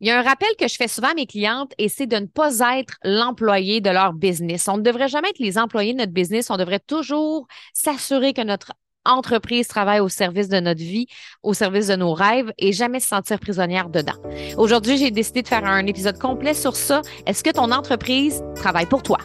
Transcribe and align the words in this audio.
Il 0.00 0.06
y 0.06 0.12
a 0.12 0.18
un 0.20 0.22
rappel 0.22 0.48
que 0.56 0.68
je 0.68 0.76
fais 0.76 0.86
souvent 0.86 1.08
à 1.08 1.14
mes 1.14 1.26
clientes 1.26 1.72
et 1.76 1.88
c'est 1.88 2.06
de 2.06 2.16
ne 2.16 2.26
pas 2.26 2.60
être 2.78 2.94
l'employé 3.02 3.80
de 3.80 3.90
leur 3.90 4.12
business. 4.12 4.68
On 4.68 4.76
ne 4.76 4.82
devrait 4.82 5.08
jamais 5.08 5.30
être 5.30 5.40
les 5.40 5.58
employés 5.58 5.92
de 5.92 5.98
notre 5.98 6.12
business. 6.12 6.50
On 6.50 6.56
devrait 6.56 6.78
toujours 6.78 7.48
s'assurer 7.74 8.32
que 8.32 8.42
notre 8.42 8.72
entreprise 9.04 9.66
travaille 9.66 9.98
au 9.98 10.08
service 10.08 10.48
de 10.48 10.60
notre 10.60 10.80
vie, 10.80 11.06
au 11.42 11.52
service 11.52 11.88
de 11.88 11.96
nos 11.96 12.12
rêves 12.12 12.52
et 12.58 12.72
jamais 12.72 13.00
se 13.00 13.08
sentir 13.08 13.40
prisonnière 13.40 13.88
dedans. 13.88 14.14
Aujourd'hui, 14.56 14.98
j'ai 14.98 15.10
décidé 15.10 15.42
de 15.42 15.48
faire 15.48 15.64
un 15.64 15.84
épisode 15.86 16.18
complet 16.18 16.54
sur 16.54 16.76
ça. 16.76 17.02
Est-ce 17.26 17.42
que 17.42 17.50
ton 17.50 17.72
entreprise 17.72 18.44
travaille 18.54 18.86
pour 18.86 19.02
toi? 19.02 19.18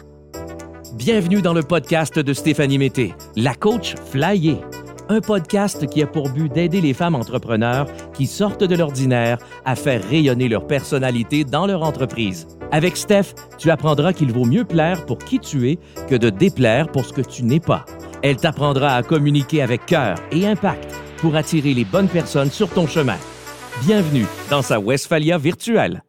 Bienvenue 0.94 1.40
dans 1.40 1.54
le 1.54 1.62
podcast 1.62 2.18
de 2.18 2.32
Stéphanie 2.32 2.78
Mété, 2.78 3.14
la 3.36 3.54
coach 3.54 3.94
flyée 4.10 4.58
un 5.08 5.20
podcast 5.20 5.86
qui 5.86 6.02
a 6.02 6.06
pour 6.06 6.30
but 6.30 6.52
d'aider 6.52 6.80
les 6.80 6.94
femmes 6.94 7.14
entrepreneurs 7.14 7.86
qui 8.12 8.26
sortent 8.26 8.64
de 8.64 8.74
l'ordinaire 8.74 9.38
à 9.64 9.76
faire 9.76 10.02
rayonner 10.08 10.48
leur 10.48 10.66
personnalité 10.66 11.44
dans 11.44 11.66
leur 11.66 11.82
entreprise. 11.82 12.46
Avec 12.72 12.96
Steph, 12.96 13.34
tu 13.58 13.70
apprendras 13.70 14.12
qu'il 14.12 14.32
vaut 14.32 14.44
mieux 14.44 14.64
plaire 14.64 15.04
pour 15.06 15.18
qui 15.18 15.38
tu 15.40 15.70
es 15.70 15.78
que 16.08 16.14
de 16.14 16.30
déplaire 16.30 16.88
pour 16.88 17.04
ce 17.04 17.12
que 17.12 17.22
tu 17.22 17.42
n'es 17.42 17.60
pas. 17.60 17.84
Elle 18.22 18.36
t'apprendra 18.36 18.94
à 18.94 19.02
communiquer 19.02 19.62
avec 19.62 19.86
cœur 19.86 20.16
et 20.32 20.46
impact 20.46 20.94
pour 21.18 21.36
attirer 21.36 21.74
les 21.74 21.84
bonnes 21.84 22.08
personnes 22.08 22.50
sur 22.50 22.70
ton 22.70 22.86
chemin. 22.86 23.18
Bienvenue 23.84 24.26
dans 24.50 24.62
sa 24.62 24.78
Westphalia 24.78 25.36
virtuelle. 25.36 26.03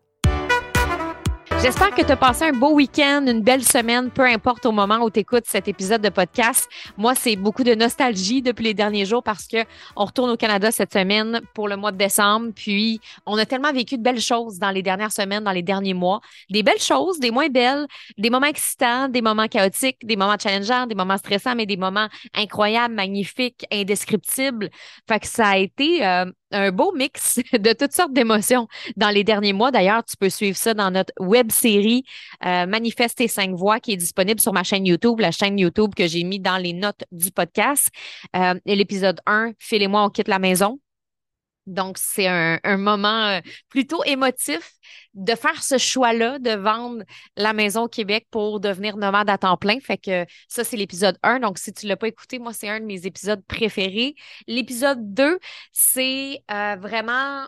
J'espère 1.62 1.96
que 1.96 2.04
tu 2.04 2.12
as 2.12 2.16
passé 2.16 2.46
un 2.46 2.52
beau 2.52 2.74
week-end, 2.74 3.26
une 3.28 3.42
belle 3.42 3.64
semaine, 3.64 4.12
peu 4.12 4.24
importe 4.24 4.66
au 4.68 4.72
moment 4.72 4.98
où 5.00 5.10
tu 5.10 5.22
écoutes 5.22 5.46
cet 5.46 5.68
épisode 5.68 6.02
de 6.02 6.10
podcast. 6.10 6.70
Moi, 6.96 7.16
c'est 7.16 7.36
beaucoup 7.36 7.64
de 7.64 7.74
nostalgie 7.74 8.42
depuis 8.44 8.66
les 8.66 8.74
derniers 8.74 9.06
jours 9.06 9.24
parce 9.24 9.48
que 9.48 9.58
on 9.96 10.06
retourne 10.06 10.30
au 10.30 10.38
Canada 10.38 10.70
cette 10.70 10.94
semaine 10.94 11.42
pour 11.56 11.68
le 11.68 11.76
mois 11.76 11.92
de 11.92 11.98
décembre. 11.98 12.52
Puis, 12.56 13.00
on 13.26 13.38
a 13.38 13.46
tellement 13.46 13.72
vécu 13.72 13.98
de 13.98 14.04
belles 14.04 14.22
choses 14.22 14.60
dans 14.60 14.70
les 14.70 14.84
dernières 14.84 15.12
semaines, 15.12 15.44
dans 15.44 15.52
les 15.52 15.64
derniers 15.64 15.96
mois. 15.96 16.22
Des 16.52 16.62
belles 16.62 16.82
choses, 16.82 17.20
des 17.20 17.32
moins 17.32 17.50
belles, 17.50 17.88
des 18.18 18.30
moments 18.30 18.46
excitants, 18.46 19.10
des 19.10 19.22
moments 19.22 19.48
chaotiques, 19.48 20.06
des 20.06 20.18
moments 20.18 20.38
challengeants, 20.38 20.86
des 20.86 20.96
moments 20.96 21.18
stressants, 21.18 21.56
mais 21.56 21.66
des 21.66 21.78
moments 21.78 22.10
incroyables, 22.36 22.94
magnifiques, 22.94 23.66
indescriptibles. 23.72 24.70
Fait 25.08 25.20
que 25.20 25.28
ça 25.28 25.48
a 25.48 25.58
été 25.58 26.06
euh, 26.06 26.26
un 26.52 26.72
beau 26.72 26.92
mix 26.94 27.40
de 27.54 27.74
toutes 27.74 27.94
sortes 27.94 28.14
d'émotions 28.14 28.68
dans 28.96 29.10
les 29.10 29.24
derniers 29.24 29.54
mois. 29.54 29.72
D'ailleurs, 29.72 30.04
tu 30.04 30.18
peux 30.18 30.30
suivre 30.30 30.58
ça 30.58 30.74
dans 30.74 30.92
notre 30.92 31.14
web 31.20 31.52
série 31.52 32.04
euh, 32.46 32.66
Manifeste 32.66 33.18
tes 33.18 33.28
cinq 33.28 33.52
voix 33.56 33.80
qui 33.80 33.94
est 33.94 33.98
disponible 33.98 34.40
sur 34.40 34.54
ma 34.54 34.64
chaîne 34.64 34.86
YouTube, 34.86 35.20
la 35.20 35.32
chaîne 35.32 35.58
YouTube 35.60 35.94
que 35.96 36.08
j'ai 36.08 36.24
mis 36.24 36.40
dans 36.40 36.58
les 36.58 36.74
notes 36.74 37.04
du 37.12 37.32
podcast. 37.32 37.90
Euh, 38.36 38.56
l'épisode 38.66 39.20
1, 39.26 39.54
Phil 39.60 39.82
et 39.82 39.88
moi, 39.88 40.04
on 40.04 40.10
quitte 40.10 40.28
la 40.28 40.40
maison. 40.40 40.80
Donc, 41.68 41.98
c'est 41.98 42.28
un, 42.28 42.78
moment 42.78 43.28
euh, 43.28 43.40
plutôt 43.70 44.04
émotif 44.04 44.74
de 45.14 45.34
faire 45.36 45.64
ce 45.64 45.78
choix-là, 45.78 46.40
de 46.40 46.52
vendre 46.52 47.04
la 47.38 47.54
maison 47.54 47.84
au 47.84 47.88
Québec 47.88 48.28
pour 48.30 48.60
devenir 48.60 48.98
nomade 48.98 49.30
à 49.30 49.38
temps 49.38 49.58
plein. 49.58 49.80
Fait 49.80 49.98
que 49.98 50.26
ça, 50.48 50.64
c'est 50.64 50.78
l'épisode 50.78 51.18
1. 51.24 51.40
Donc, 51.40 51.58
si 51.58 51.74
tu 51.74 51.86
ne 51.86 51.90
l'as 51.90 51.98
pas 51.98 52.08
écouté, 52.08 52.40
moi, 52.40 52.54
c'est 52.54 52.70
un 52.70 52.80
de 52.80 52.86
mes 52.86 53.06
épisodes 53.06 53.44
préférés. 53.46 54.16
L'épisode 54.48 55.14
2, 55.14 55.40
c'est 55.72 56.44
euh, 56.52 56.76
vraiment 56.80 57.48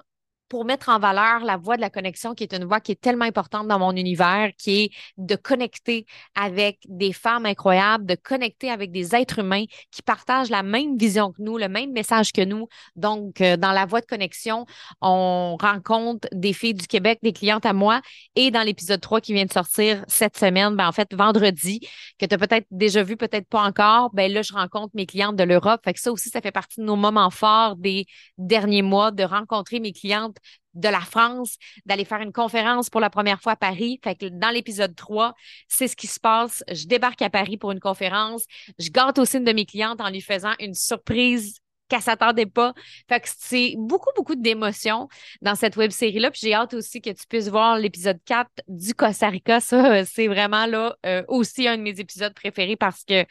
pour 0.50 0.66
mettre 0.66 0.90
en 0.90 1.00
valeur 1.00 1.44
la 1.44 1.58
voix 1.58 1.76
de 1.76 1.82
la 1.82 1.90
connexion, 1.90 2.34
qui 2.34 2.44
est 2.44 2.54
une 2.54 2.66
voix 2.66 2.80
qui 2.80 2.92
est 2.92 3.02
tellement 3.02 3.26
importante 3.26 3.68
dans 3.68 3.80
mon 3.80 3.92
univers, 3.96 4.52
qui 4.58 4.84
est 4.84 4.92
de 5.18 5.36
connecter 5.36 6.06
avec 6.36 6.80
des 6.88 7.14
femmes 7.14 7.46
incroyables, 7.46 8.06
de 8.06 8.16
connecter 8.16 8.70
avec 8.70 8.92
des 8.92 9.16
êtres 9.16 9.40
humains 9.40 9.66
qui 9.92 10.02
partagent 10.02 10.50
la 10.50 10.64
même 10.64 10.98
vision 10.98 11.32
que 11.32 11.42
nous, 11.42 11.58
le 11.58 11.68
même 11.68 11.92
message 11.92 12.32
que 12.32 12.42
nous. 12.42 12.68
Donc, 12.96 13.42
euh, 13.42 13.58
dans 13.58 13.72
la 13.72 13.86
voix 13.86 14.02
de 14.02 14.06
connexion, 14.06 14.66
on 15.02 15.58
rencontre 15.60 16.28
des 16.32 16.54
filles 16.54 16.74
du 16.74 16.88
Québec, 16.88 17.20
des 17.24 17.34
clientes 17.34 17.66
à 17.66 17.74
moi. 17.74 18.02
Et 18.36 18.52
dans 18.52 18.64
l'épisode 18.64 19.02
3 19.02 19.22
qui 19.22 19.34
vient 19.34 19.46
de 19.46 19.52
sortir 19.52 20.04
cette 20.08 20.38
semaine, 20.38 20.76
ben, 20.76 20.88
en 20.88 20.92
fait, 20.92 21.14
vendredi, 21.14 21.82
que 22.20 22.26
tu 22.26 22.34
as 22.34 22.38
peut-être 22.38 22.68
déjà 22.72 23.04
vu, 23.04 23.18
peut-être 23.18 23.48
pas 23.48 23.64
encore, 23.64 24.12
ben 24.14 24.32
là, 24.32 24.42
je 24.42 24.54
rencontre 24.54 24.92
mes 24.96 25.06
clientes 25.06 25.36
de 25.36 25.44
l'Europe. 25.44 25.82
Fait 25.84 25.94
que 25.94 26.00
ça 26.00 26.12
aussi, 26.12 26.30
ça 26.30 26.42
fait 26.42 26.52
partie 26.52 26.80
de 26.80 26.86
nos 26.86 26.96
moments 26.96 27.30
forts 27.30 27.76
des 27.76 28.06
derniers 28.38 28.82
mois, 28.82 29.12
de 29.12 29.24
rencontrer 29.24 29.80
mes 29.80 29.94
clientes 29.94 30.37
de 30.78 30.90
la 30.90 31.02
France, 31.02 31.58
d'aller 31.86 32.06
faire 32.06 32.22
une 32.22 32.32
conférence 32.32 32.90
pour 32.90 33.02
la 33.02 33.10
première 33.10 33.42
fois 33.42 33.54
à 33.54 33.56
Paris. 33.56 34.00
Fait 34.04 34.16
que 34.16 34.28
dans 34.28 34.50
l'épisode 34.50 34.96
3, 34.96 35.34
c'est 35.68 35.88
ce 35.88 35.96
qui 35.96 36.08
se 36.08 36.20
passe. 36.20 36.64
Je 36.72 36.86
débarque 36.86 37.22
à 37.22 37.30
Paris 37.30 37.58
pour 37.58 37.72
une 37.72 37.80
conférence. 37.80 38.46
Je 38.80 38.90
gâte 38.90 39.20
aussi 39.20 39.38
une 39.38 39.44
de 39.44 39.54
mes 39.54 39.66
clientes 39.66 40.02
en 40.02 40.10
lui 40.10 40.22
faisant 40.22 40.54
une 40.60 40.74
surprise 40.74 41.60
qu'elle 41.88 42.02
s'attendait 42.02 42.46
pas. 42.46 42.74
Fait 43.08 43.20
que 43.20 43.30
c'est 43.38 43.76
beaucoup, 43.78 44.10
beaucoup 44.16 44.36
d'émotions 44.36 45.08
dans 45.42 45.56
cette 45.56 45.78
web 45.78 45.92
série-là. 45.92 46.32
Puis 46.32 46.42
j'ai 46.44 46.54
hâte 46.54 46.74
aussi 46.74 47.02
que 47.02 47.10
tu 47.10 47.26
puisses 47.28 47.48
voir 47.48 47.78
l'épisode 47.78 48.20
4 48.26 48.50
du 48.68 48.94
Costa 48.94 49.30
Rica. 49.30 49.60
Ça, 49.60 50.06
c'est 50.06 50.28
vraiment 50.28 50.66
là 50.66 50.98
euh, 51.06 51.24
aussi 51.28 51.68
un 51.68 51.78
de 51.78 51.84
mes 51.84 52.00
épisodes 52.00 52.34
préférés 52.34 52.76
parce 52.76 53.04
que 53.04 53.26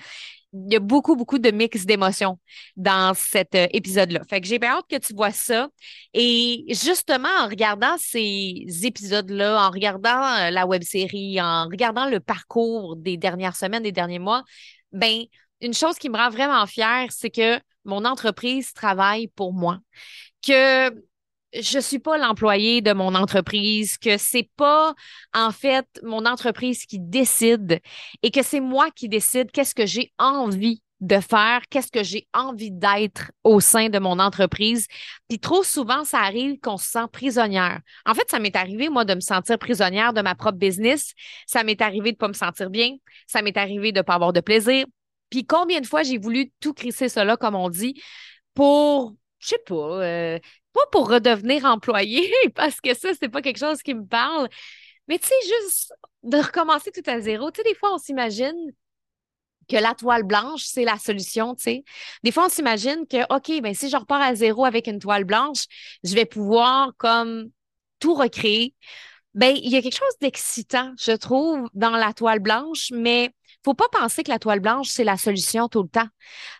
il 0.67 0.73
y 0.73 0.77
a 0.77 0.81
beaucoup, 0.81 1.17
beaucoup 1.17 1.39
de 1.39 1.51
mix 1.51 1.85
d'émotions 1.85 2.39
dans 2.77 3.15
cet 3.15 3.55
euh, 3.55 3.67
épisode-là. 3.73 4.21
Fait 4.29 4.41
que 4.41 4.47
j'ai 4.47 4.59
bien 4.59 4.71
hâte 4.77 4.87
que 4.89 4.97
tu 4.97 5.15
vois 5.15 5.31
ça. 5.31 5.69
Et 6.15 6.65
justement, 6.69 7.29
en 7.41 7.49
regardant 7.49 7.97
ces 7.99 8.65
épisodes-là, 8.83 9.67
en 9.67 9.71
regardant 9.71 10.23
euh, 10.23 10.51
la 10.51 10.67
web 10.67 10.83
série, 10.83 11.41
en 11.41 11.67
regardant 11.67 12.09
le 12.09 12.21
parcours 12.21 12.97
des 12.97 13.17
dernières 13.17 13.57
semaines, 13.57 13.83
des 13.83 13.93
derniers 13.93 14.19
mois, 14.19 14.43
ben, 14.93 15.25
une 15.61 15.75
chose 15.75 15.99
qui 15.99 16.09
me 16.11 16.17
rend 16.17 16.31
vraiment 16.31 16.67
fière, 16.67 17.07
c'est 17.11 17.31
que 17.31 17.59
mon 17.85 18.05
entreprise 18.05 18.73
travaille 18.73 19.29
pour 19.29 19.53
moi. 19.53 19.79
Que 20.47 20.91
je 21.61 21.79
suis 21.79 21.99
pas 21.99 22.19
l'employé 22.19 22.81
de 22.81 22.93
mon 22.93 23.15
entreprise, 23.15 23.99
que 23.99 24.17
c'est 24.19 24.51
pas 24.57 24.95
en 25.35 25.51
fait 25.51 25.87
mon 26.03 26.27
entreprise 26.27 26.87
qui 26.87 26.99
décide 26.99 27.81
et 28.23 28.31
que 28.31 28.43
c'est 28.43 28.61
moi 28.61 28.91
qui 28.91 29.09
décide 29.09 29.51
qu'est-ce 29.51 29.75
que 29.75 29.87
j'ai 29.87 30.13
envie 30.19 30.83
de 31.01 31.21
faire, 31.21 31.61
qu'est-ce 31.69 31.93
que 31.93 32.03
j'ai 32.03 32.27
envie 32.33 32.71
d'être 32.71 33.31
au 33.45 33.61
sein 33.61 33.89
de 33.89 33.99
mon 33.99 34.19
entreprise. 34.19 34.87
Puis 35.29 35.39
trop 35.39 35.63
souvent, 35.63 36.05
ça 36.05 36.21
arrive 36.21 36.59
qu'on 36.59 36.79
se 36.79 36.87
sent 36.87 37.07
prisonnière. 37.13 37.81
En 38.07 38.15
fait, 38.15 38.31
ça 38.31 38.39
m'est 38.39 38.57
arrivé, 38.57 38.89
moi, 38.89 39.05
de 39.05 39.15
me 39.15 39.21
sentir 39.21 39.59
prisonnière 39.59 40.15
de 40.15 40.23
ma 40.23 40.35
propre 40.35 40.59
business. 40.59 41.13
Ça 41.47 41.65
m'est 41.65 41.83
arrivé 41.83 42.13
de 42.13 42.17
pas 42.17 42.29
me 42.29 42.33
sentir 42.33 42.71
bien. 42.71 42.97
Ça 43.27 43.43
m'est 43.43 43.57
arrivé 43.57 43.93
de 43.93 44.01
pas 44.01 44.15
avoir 44.15 44.33
de 44.33 44.41
plaisir. 44.41 44.87
Puis 45.31 45.45
combien 45.45 45.81
de 45.81 45.87
fois 45.87 46.03
j'ai 46.03 46.19
voulu 46.19 46.51
tout 46.61 46.73
crisser 46.73 47.09
cela, 47.09 47.37
comme 47.37 47.57
on 47.57 47.69
dit, 47.69 48.01
pour, 48.55 49.15
je 49.39 49.49
sais 49.49 49.63
pas, 49.67 49.75
euh, 49.75 50.39
pas 50.77 50.87
pour 50.93 51.09
redevenir 51.09 51.65
employé, 51.65 52.31
parce 52.55 52.81
que 52.81 52.95
ça, 52.95 53.11
c'est 53.19 53.29
pas 53.29 53.43
quelque 53.43 53.59
chose 53.59 53.83
qui 53.83 53.95
me 53.95 54.07
parle, 54.07 54.49
mais 55.09 55.19
tu 55.19 55.29
sais, 55.29 55.35
juste 55.43 55.93
de 56.23 56.39
recommencer 56.39 56.91
tout 56.93 57.09
à 57.09 57.21
zéro. 57.21 57.51
Tu 57.51 57.63
sais, 57.63 57.69
des 57.69 57.75
fois, 57.75 57.95
on 57.95 57.99
s'imagine 57.99 58.73
que 59.69 59.77
la 59.77 59.95
toile 59.95 60.23
blanche, 60.23 60.63
c'est 60.65 60.85
la 60.85 60.99
solution, 60.99 61.55
tu 61.55 61.65
sais. 61.65 61.85
Des 62.23 62.33
fois, 62.33 62.47
on 62.47 62.49
s'imagine 62.49 63.07
que, 63.07 63.23
OK, 63.35 63.61
ben 63.63 63.75
si 63.75 63.89
je 63.91 63.97
repars 63.97 64.23
à 64.23 64.35
zéro 64.35 64.65
avec 64.65 64.87
une 64.87 64.99
toile 65.01 65.25
blanche, 65.25 65.65
je 66.05 66.15
vais 66.15 66.27
pouvoir 66.27 66.93
comme 66.99 67.51
tout 67.99 68.15
recréer. 68.15 68.75
Ben, 69.35 69.57
il 69.57 69.71
y 69.71 69.77
a 69.77 69.83
quelque 69.83 69.99
chose 69.99 70.19
d'excitant, 70.21 70.93
je 70.99 71.13
trouve, 71.13 71.69
dans 71.75 71.91
la 71.91 72.13
toile 72.15 72.41
blanche, 72.41 72.91
mais 72.93 73.31
faut 73.67 73.75
pas 73.75 73.89
penser 73.91 74.23
que 74.23 74.31
la 74.31 74.39
toile 74.39 74.61
blanche, 74.61 74.91
c'est 74.91 75.03
la 75.03 75.17
solution 75.17 75.67
tout 75.67 75.83
le 75.83 75.89
temps. 75.89 76.07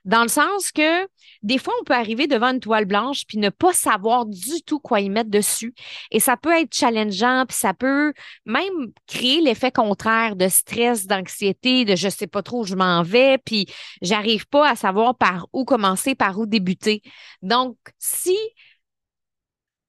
Dans 0.05 0.23
le 0.23 0.29
sens 0.29 0.73
que 0.73 1.07
des 1.45 1.57
fois, 1.57 1.73
on 1.81 1.85
peut 1.85 1.95
arriver 1.95 2.27
devant 2.27 2.49
une 2.49 2.59
toile 2.59 2.85
blanche 2.85 3.27
puis 3.29 3.39
ne 3.39 3.49
pas 3.49 3.73
savoir 3.73 4.27
du 4.27 4.61
tout 4.67 4.81
quoi 4.81 4.99
y 4.99 5.09
mettre 5.09 5.31
dessus. 5.31 5.73
Et 6.11 6.19
ça 6.19 6.37
peut 6.37 6.51
être 6.51 6.75
challengeant, 6.75 7.45
puis 7.47 7.57
ça 7.57 7.75
peut 7.75 8.13
même 8.45 8.91
créer 9.07 9.41
l'effet 9.41 9.71
contraire 9.71 10.35
de 10.35 10.49
stress, 10.49 11.07
d'anxiété, 11.07 11.85
de 11.85 11.95
je 11.95 12.09
sais 12.09 12.27
pas 12.27 12.43
trop 12.43 12.63
où 12.63 12.65
je 12.65 12.75
m'en 12.75 13.05
vais, 13.05 13.39
puis 13.39 13.67
j'arrive 14.03 14.49
pas 14.49 14.69
à 14.69 14.75
savoir 14.75 15.17
par 15.17 15.47
où 15.53 15.65
commencer, 15.65 16.17
par 16.17 16.37
où 16.41 16.47
débuter. 16.47 17.03
Donc, 17.41 17.77
si 18.01 18.37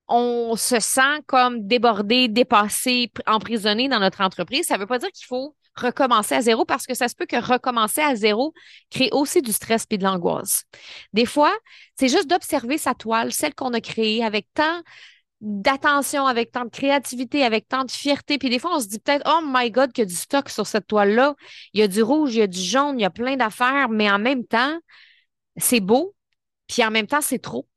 on 0.07 0.55
se 0.55 0.79
sent 0.79 1.23
comme 1.25 1.65
débordé, 1.65 2.27
dépassé, 2.27 3.11
emprisonné 3.25 3.89
dans 3.89 3.99
notre 3.99 4.21
entreprise, 4.21 4.67
ça 4.67 4.75
ne 4.75 4.81
veut 4.81 4.87
pas 4.87 4.99
dire 4.99 5.11
qu'il 5.11 5.25
faut 5.25 5.55
recommencer 5.79 6.35
à 6.35 6.41
zéro 6.41 6.65
parce 6.65 6.85
que 6.85 6.93
ça 6.93 7.07
se 7.07 7.15
peut 7.15 7.25
que 7.25 7.37
recommencer 7.37 8.01
à 8.01 8.15
zéro 8.15 8.53
crée 8.89 9.09
aussi 9.11 9.41
du 9.41 9.51
stress 9.51 9.85
et 9.89 9.97
de 9.97 10.03
l'angoisse. 10.03 10.63
Des 11.13 11.25
fois, 11.25 11.53
c'est 11.99 12.09
juste 12.09 12.27
d'observer 12.27 12.77
sa 12.77 12.93
toile, 12.93 13.31
celle 13.31 13.55
qu'on 13.55 13.73
a 13.73 13.81
créée 13.81 14.23
avec 14.23 14.47
tant 14.53 14.81
d'attention, 15.39 16.25
avec 16.25 16.51
tant 16.51 16.65
de 16.65 16.69
créativité, 16.69 17.43
avec 17.43 17.67
tant 17.67 17.83
de 17.83 17.91
fierté. 17.91 18.37
Puis 18.37 18.49
des 18.49 18.59
fois, 18.59 18.75
on 18.75 18.79
se 18.79 18.87
dit 18.87 18.99
peut-être, 18.99 19.23
oh 19.27 19.41
my 19.43 19.69
God, 19.69 19.91
qu'il 19.91 20.03
y 20.03 20.07
a 20.07 20.09
du 20.09 20.15
stock 20.15 20.49
sur 20.49 20.65
cette 20.65 20.87
toile-là. 20.87 21.35
Il 21.73 21.79
y 21.79 21.83
a 21.83 21.87
du 21.87 22.01
rouge, 22.01 22.33
il 22.33 22.39
y 22.39 22.41
a 22.41 22.47
du 22.47 22.59
jaune, 22.59 22.99
il 22.99 23.03
y 23.03 23.05
a 23.05 23.09
plein 23.11 23.35
d'affaires, 23.35 23.89
mais 23.89 24.09
en 24.09 24.19
même 24.19 24.45
temps, 24.45 24.77
c'est 25.57 25.79
beau, 25.79 26.15
puis 26.67 26.83
en 26.83 26.91
même 26.91 27.07
temps, 27.07 27.21
c'est 27.21 27.39
trop. 27.39 27.67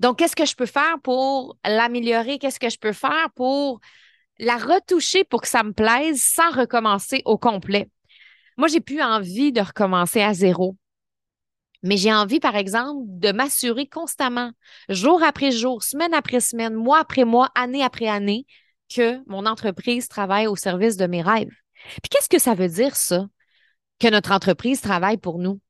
Donc, 0.00 0.18
qu'est-ce 0.18 0.36
que 0.36 0.44
je 0.44 0.56
peux 0.56 0.66
faire 0.66 0.96
pour 1.02 1.56
l'améliorer? 1.64 2.38
Qu'est-ce 2.38 2.60
que 2.60 2.68
je 2.68 2.78
peux 2.78 2.92
faire 2.92 3.28
pour 3.34 3.80
la 4.38 4.56
retoucher 4.56 5.24
pour 5.24 5.42
que 5.42 5.48
ça 5.48 5.62
me 5.62 5.72
plaise 5.72 6.22
sans 6.22 6.50
recommencer 6.50 7.22
au 7.24 7.38
complet. 7.38 7.88
Moi, 8.56 8.68
j'ai 8.68 8.80
plus 8.80 9.02
envie 9.02 9.52
de 9.52 9.60
recommencer 9.60 10.20
à 10.20 10.34
zéro. 10.34 10.76
Mais 11.82 11.96
j'ai 11.96 12.12
envie, 12.12 12.40
par 12.40 12.56
exemple, 12.56 13.02
de 13.06 13.30
m'assurer 13.30 13.86
constamment, 13.86 14.50
jour 14.88 15.22
après 15.22 15.52
jour, 15.52 15.84
semaine 15.84 16.12
après 16.12 16.40
semaine, 16.40 16.74
mois 16.74 16.98
après 16.98 17.24
mois, 17.24 17.50
année 17.54 17.84
après 17.84 18.08
année, 18.08 18.46
que 18.92 19.20
mon 19.26 19.46
entreprise 19.46 20.08
travaille 20.08 20.48
au 20.48 20.56
service 20.56 20.96
de 20.96 21.06
mes 21.06 21.22
rêves. 21.22 21.52
Puis 22.02 22.10
qu'est-ce 22.10 22.28
que 22.28 22.40
ça 22.40 22.54
veut 22.54 22.68
dire, 22.68 22.96
ça, 22.96 23.26
que 24.00 24.08
notre 24.08 24.32
entreprise 24.32 24.80
travaille 24.80 25.18
pour 25.18 25.38
nous? 25.38 25.60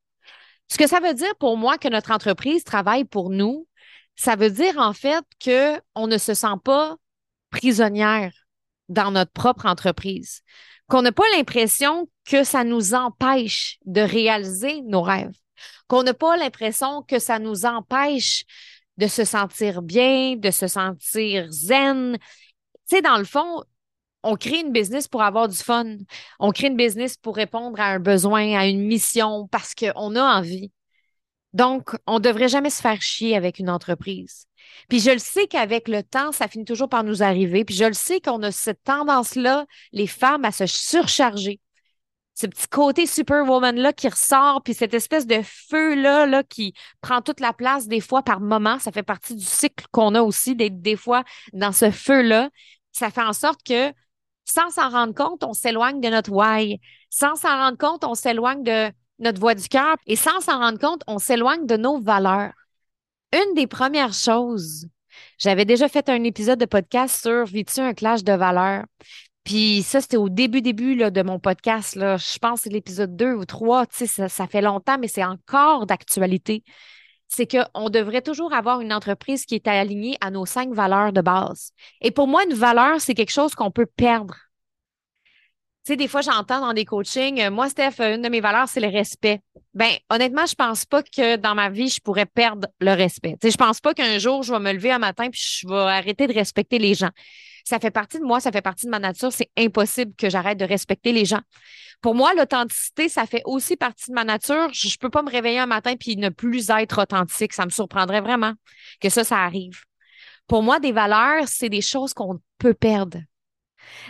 Ce 0.68 0.78
que 0.78 0.86
ça 0.86 1.00
veut 1.00 1.14
dire 1.14 1.34
pour 1.38 1.56
moi 1.56 1.78
que 1.78 1.88
notre 1.88 2.10
entreprise 2.10 2.64
travaille 2.64 3.04
pour 3.04 3.28
nous, 3.30 3.66
ça 4.16 4.36
veut 4.36 4.50
dire 4.50 4.78
en 4.78 4.92
fait 4.92 5.24
qu'on 5.42 6.06
ne 6.06 6.18
se 6.18 6.34
sent 6.34 6.56
pas 6.64 6.96
prisonnière 7.50 8.32
dans 8.88 9.10
notre 9.10 9.32
propre 9.32 9.66
entreprise, 9.66 10.42
qu'on 10.88 11.02
n'a 11.02 11.12
pas 11.12 11.28
l'impression 11.36 12.08
que 12.24 12.44
ça 12.44 12.64
nous 12.64 12.94
empêche 12.94 13.78
de 13.84 14.00
réaliser 14.00 14.80
nos 14.82 15.02
rêves, 15.02 15.36
qu'on 15.86 16.02
n'a 16.02 16.14
pas 16.14 16.36
l'impression 16.36 17.02
que 17.02 17.18
ça 17.18 17.38
nous 17.38 17.66
empêche 17.66 18.44
de 18.96 19.06
se 19.06 19.24
sentir 19.24 19.82
bien, 19.82 20.36
de 20.36 20.50
se 20.50 20.66
sentir 20.66 21.46
zen. 21.50 22.18
Tu 22.88 22.96
sais, 22.96 23.02
dans 23.02 23.18
le 23.18 23.24
fond, 23.24 23.62
on 24.22 24.36
crée 24.36 24.60
une 24.60 24.72
business 24.72 25.06
pour 25.08 25.22
avoir 25.22 25.48
du 25.48 25.56
fun. 25.56 25.98
On 26.40 26.50
crée 26.50 26.66
une 26.66 26.76
business 26.76 27.16
pour 27.16 27.36
répondre 27.36 27.78
à 27.80 27.86
un 27.86 28.00
besoin, 28.00 28.58
à 28.58 28.66
une 28.66 28.84
mission, 28.84 29.46
parce 29.48 29.74
qu'on 29.74 30.16
a 30.16 30.38
envie. 30.38 30.72
Donc, 31.54 31.96
on 32.06 32.14
ne 32.14 32.22
devrait 32.22 32.48
jamais 32.48 32.70
se 32.70 32.82
faire 32.82 33.00
chier 33.00 33.36
avec 33.36 33.58
une 33.58 33.70
entreprise. 33.70 34.46
Puis 34.88 35.00
je 35.00 35.10
le 35.10 35.18
sais 35.18 35.46
qu'avec 35.46 35.88
le 35.88 36.02
temps, 36.02 36.32
ça 36.32 36.48
finit 36.48 36.64
toujours 36.64 36.88
par 36.88 37.04
nous 37.04 37.22
arriver. 37.22 37.64
Puis 37.64 37.74
je 37.74 37.84
le 37.84 37.94
sais 37.94 38.20
qu'on 38.20 38.42
a 38.42 38.52
cette 38.52 38.82
tendance-là, 38.84 39.66
les 39.92 40.06
femmes, 40.06 40.44
à 40.44 40.52
se 40.52 40.66
surcharger. 40.66 41.60
Ce 42.34 42.46
petit 42.46 42.68
côté 42.68 43.06
superwoman-là 43.06 43.92
qui 43.92 44.08
ressort, 44.08 44.62
puis 44.62 44.72
cette 44.72 44.94
espèce 44.94 45.26
de 45.26 45.40
feu-là 45.42 46.26
là, 46.26 46.44
qui 46.44 46.72
prend 47.00 47.20
toute 47.20 47.40
la 47.40 47.52
place 47.52 47.88
des 47.88 48.00
fois 48.00 48.22
par 48.22 48.40
moment, 48.40 48.78
ça 48.78 48.92
fait 48.92 49.02
partie 49.02 49.34
du 49.34 49.44
cycle 49.44 49.86
qu'on 49.90 50.14
a 50.14 50.22
aussi, 50.22 50.54
des, 50.54 50.70
des 50.70 50.94
fois 50.94 51.24
dans 51.52 51.72
ce 51.72 51.90
feu-là. 51.90 52.50
Ça 52.92 53.10
fait 53.10 53.22
en 53.22 53.32
sorte 53.32 53.62
que 53.64 53.92
sans 54.44 54.70
s'en 54.70 54.88
rendre 54.88 55.14
compte, 55.14 55.44
on 55.44 55.52
s'éloigne 55.52 56.00
de 56.00 56.08
notre 56.08 56.30
why. 56.30 56.80
Sans 57.10 57.36
s'en 57.36 57.56
rendre 57.56 57.78
compte, 57.78 58.04
on 58.04 58.14
s'éloigne 58.14 58.62
de 58.62 58.90
notre 59.18 59.40
voix 59.40 59.54
du 59.54 59.68
cœur. 59.68 59.96
Et 60.06 60.16
sans 60.16 60.40
s'en 60.40 60.58
rendre 60.58 60.78
compte, 60.78 61.02
on 61.06 61.18
s'éloigne 61.18 61.66
de 61.66 61.76
nos 61.76 61.98
valeurs. 62.00 62.52
Une 63.32 63.54
des 63.54 63.66
premières 63.66 64.14
choses, 64.14 64.86
j'avais 65.38 65.64
déjà 65.64 65.88
fait 65.88 66.08
un 66.08 66.24
épisode 66.24 66.58
de 66.58 66.64
podcast 66.64 67.22
sur 67.22 67.44
Vis-tu 67.44 67.80
un 67.80 67.94
clash 67.94 68.24
de 68.24 68.32
valeurs? 68.32 68.84
Puis 69.44 69.82
ça, 69.82 70.00
c'était 70.00 70.16
au 70.16 70.28
début, 70.28 70.60
début 70.60 70.94
là, 70.94 71.10
de 71.10 71.22
mon 71.22 71.38
podcast. 71.38 71.94
Là. 71.94 72.16
Je 72.16 72.38
pense 72.38 72.60
que 72.60 72.64
c'est 72.64 72.70
l'épisode 72.70 73.16
2 73.16 73.32
ou 73.32 73.44
3. 73.44 73.86
Tu 73.86 73.96
sais, 73.96 74.06
ça, 74.06 74.28
ça 74.28 74.46
fait 74.46 74.60
longtemps, 74.60 74.98
mais 74.98 75.08
c'est 75.08 75.24
encore 75.24 75.86
d'actualité. 75.86 76.64
C'est 77.28 77.46
qu'on 77.46 77.90
devrait 77.90 78.22
toujours 78.22 78.52
avoir 78.52 78.80
une 78.80 78.92
entreprise 78.92 79.44
qui 79.46 79.54
est 79.54 79.66
alignée 79.68 80.16
à 80.20 80.30
nos 80.30 80.46
cinq 80.46 80.72
valeurs 80.72 81.12
de 81.12 81.20
base. 81.20 81.72
Et 82.00 82.10
pour 82.10 82.26
moi, 82.26 82.44
une 82.44 82.54
valeur, 82.54 83.00
c'est 83.00 83.14
quelque 83.14 83.32
chose 83.32 83.54
qu'on 83.54 83.70
peut 83.70 83.86
perdre. 83.86 84.34
Des 85.96 86.08
fois, 86.08 86.20
j'entends 86.20 86.60
dans 86.60 86.72
des 86.72 86.84
coachings, 86.84 87.40
euh, 87.40 87.50
moi, 87.50 87.68
Steph, 87.68 88.00
une 88.00 88.22
de 88.22 88.28
mes 88.28 88.40
valeurs, 88.40 88.68
c'est 88.68 88.80
le 88.80 88.88
respect. 88.88 89.40
Ben, 89.74 89.90
honnêtement, 90.10 90.46
je 90.46 90.54
pense 90.54 90.84
pas 90.84 91.02
que 91.02 91.36
dans 91.36 91.54
ma 91.54 91.70
vie, 91.70 91.88
je 91.88 92.00
pourrais 92.00 92.26
perdre 92.26 92.68
le 92.80 92.92
respect. 92.92 93.36
Tu 93.40 93.46
sais, 93.46 93.50
je 93.50 93.56
pense 93.56 93.80
pas 93.80 93.94
qu'un 93.94 94.18
jour, 94.18 94.42
je 94.42 94.52
vais 94.52 94.58
me 94.58 94.72
lever 94.72 94.90
un 94.90 94.98
matin 94.98 95.30
puis 95.30 95.40
je 95.40 95.68
vais 95.68 95.74
arrêter 95.74 96.26
de 96.26 96.34
respecter 96.34 96.78
les 96.78 96.94
gens. 96.94 97.10
Ça 97.64 97.78
fait 97.78 97.90
partie 97.90 98.18
de 98.18 98.24
moi, 98.24 98.40
ça 98.40 98.50
fait 98.50 98.62
partie 98.62 98.86
de 98.86 98.90
ma 98.90 98.98
nature. 98.98 99.32
C'est 99.32 99.50
impossible 99.56 100.14
que 100.16 100.30
j'arrête 100.30 100.58
de 100.58 100.64
respecter 100.64 101.12
les 101.12 101.24
gens. 101.24 101.40
Pour 102.00 102.14
moi, 102.14 102.32
l'authenticité, 102.34 103.08
ça 103.08 103.26
fait 103.26 103.42
aussi 103.44 103.76
partie 103.76 104.10
de 104.10 104.14
ma 104.14 104.24
nature. 104.24 104.68
Je, 104.72 104.88
je 104.88 104.98
peux 104.98 105.10
pas 105.10 105.22
me 105.22 105.30
réveiller 105.30 105.58
un 105.58 105.66
matin 105.66 105.94
puis 105.98 106.16
ne 106.16 106.28
plus 106.28 106.70
être 106.70 107.02
authentique. 107.02 107.52
Ça 107.52 107.64
me 107.64 107.70
surprendrait 107.70 108.20
vraiment 108.20 108.54
que 109.00 109.08
ça, 109.10 109.24
ça 109.24 109.38
arrive. 109.38 109.82
Pour 110.46 110.62
moi, 110.62 110.80
des 110.80 110.92
valeurs, 110.92 111.46
c'est 111.46 111.68
des 111.68 111.82
choses 111.82 112.14
qu'on 112.14 112.40
peut 112.58 112.74
perdre. 112.74 113.18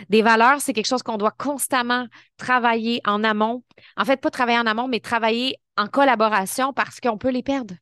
Des 0.09 0.21
valeurs, 0.21 0.61
c'est 0.61 0.73
quelque 0.73 0.87
chose 0.87 1.03
qu'on 1.03 1.17
doit 1.17 1.31
constamment 1.31 2.07
travailler 2.37 3.01
en 3.05 3.23
amont. 3.23 3.63
En 3.97 4.05
fait, 4.05 4.21
pas 4.21 4.31
travailler 4.31 4.59
en 4.59 4.65
amont, 4.65 4.87
mais 4.87 4.99
travailler 4.99 5.57
en 5.77 5.87
collaboration 5.87 6.73
parce 6.73 6.99
qu'on 6.99 7.17
peut 7.17 7.29
les 7.29 7.43
perdre. 7.43 7.75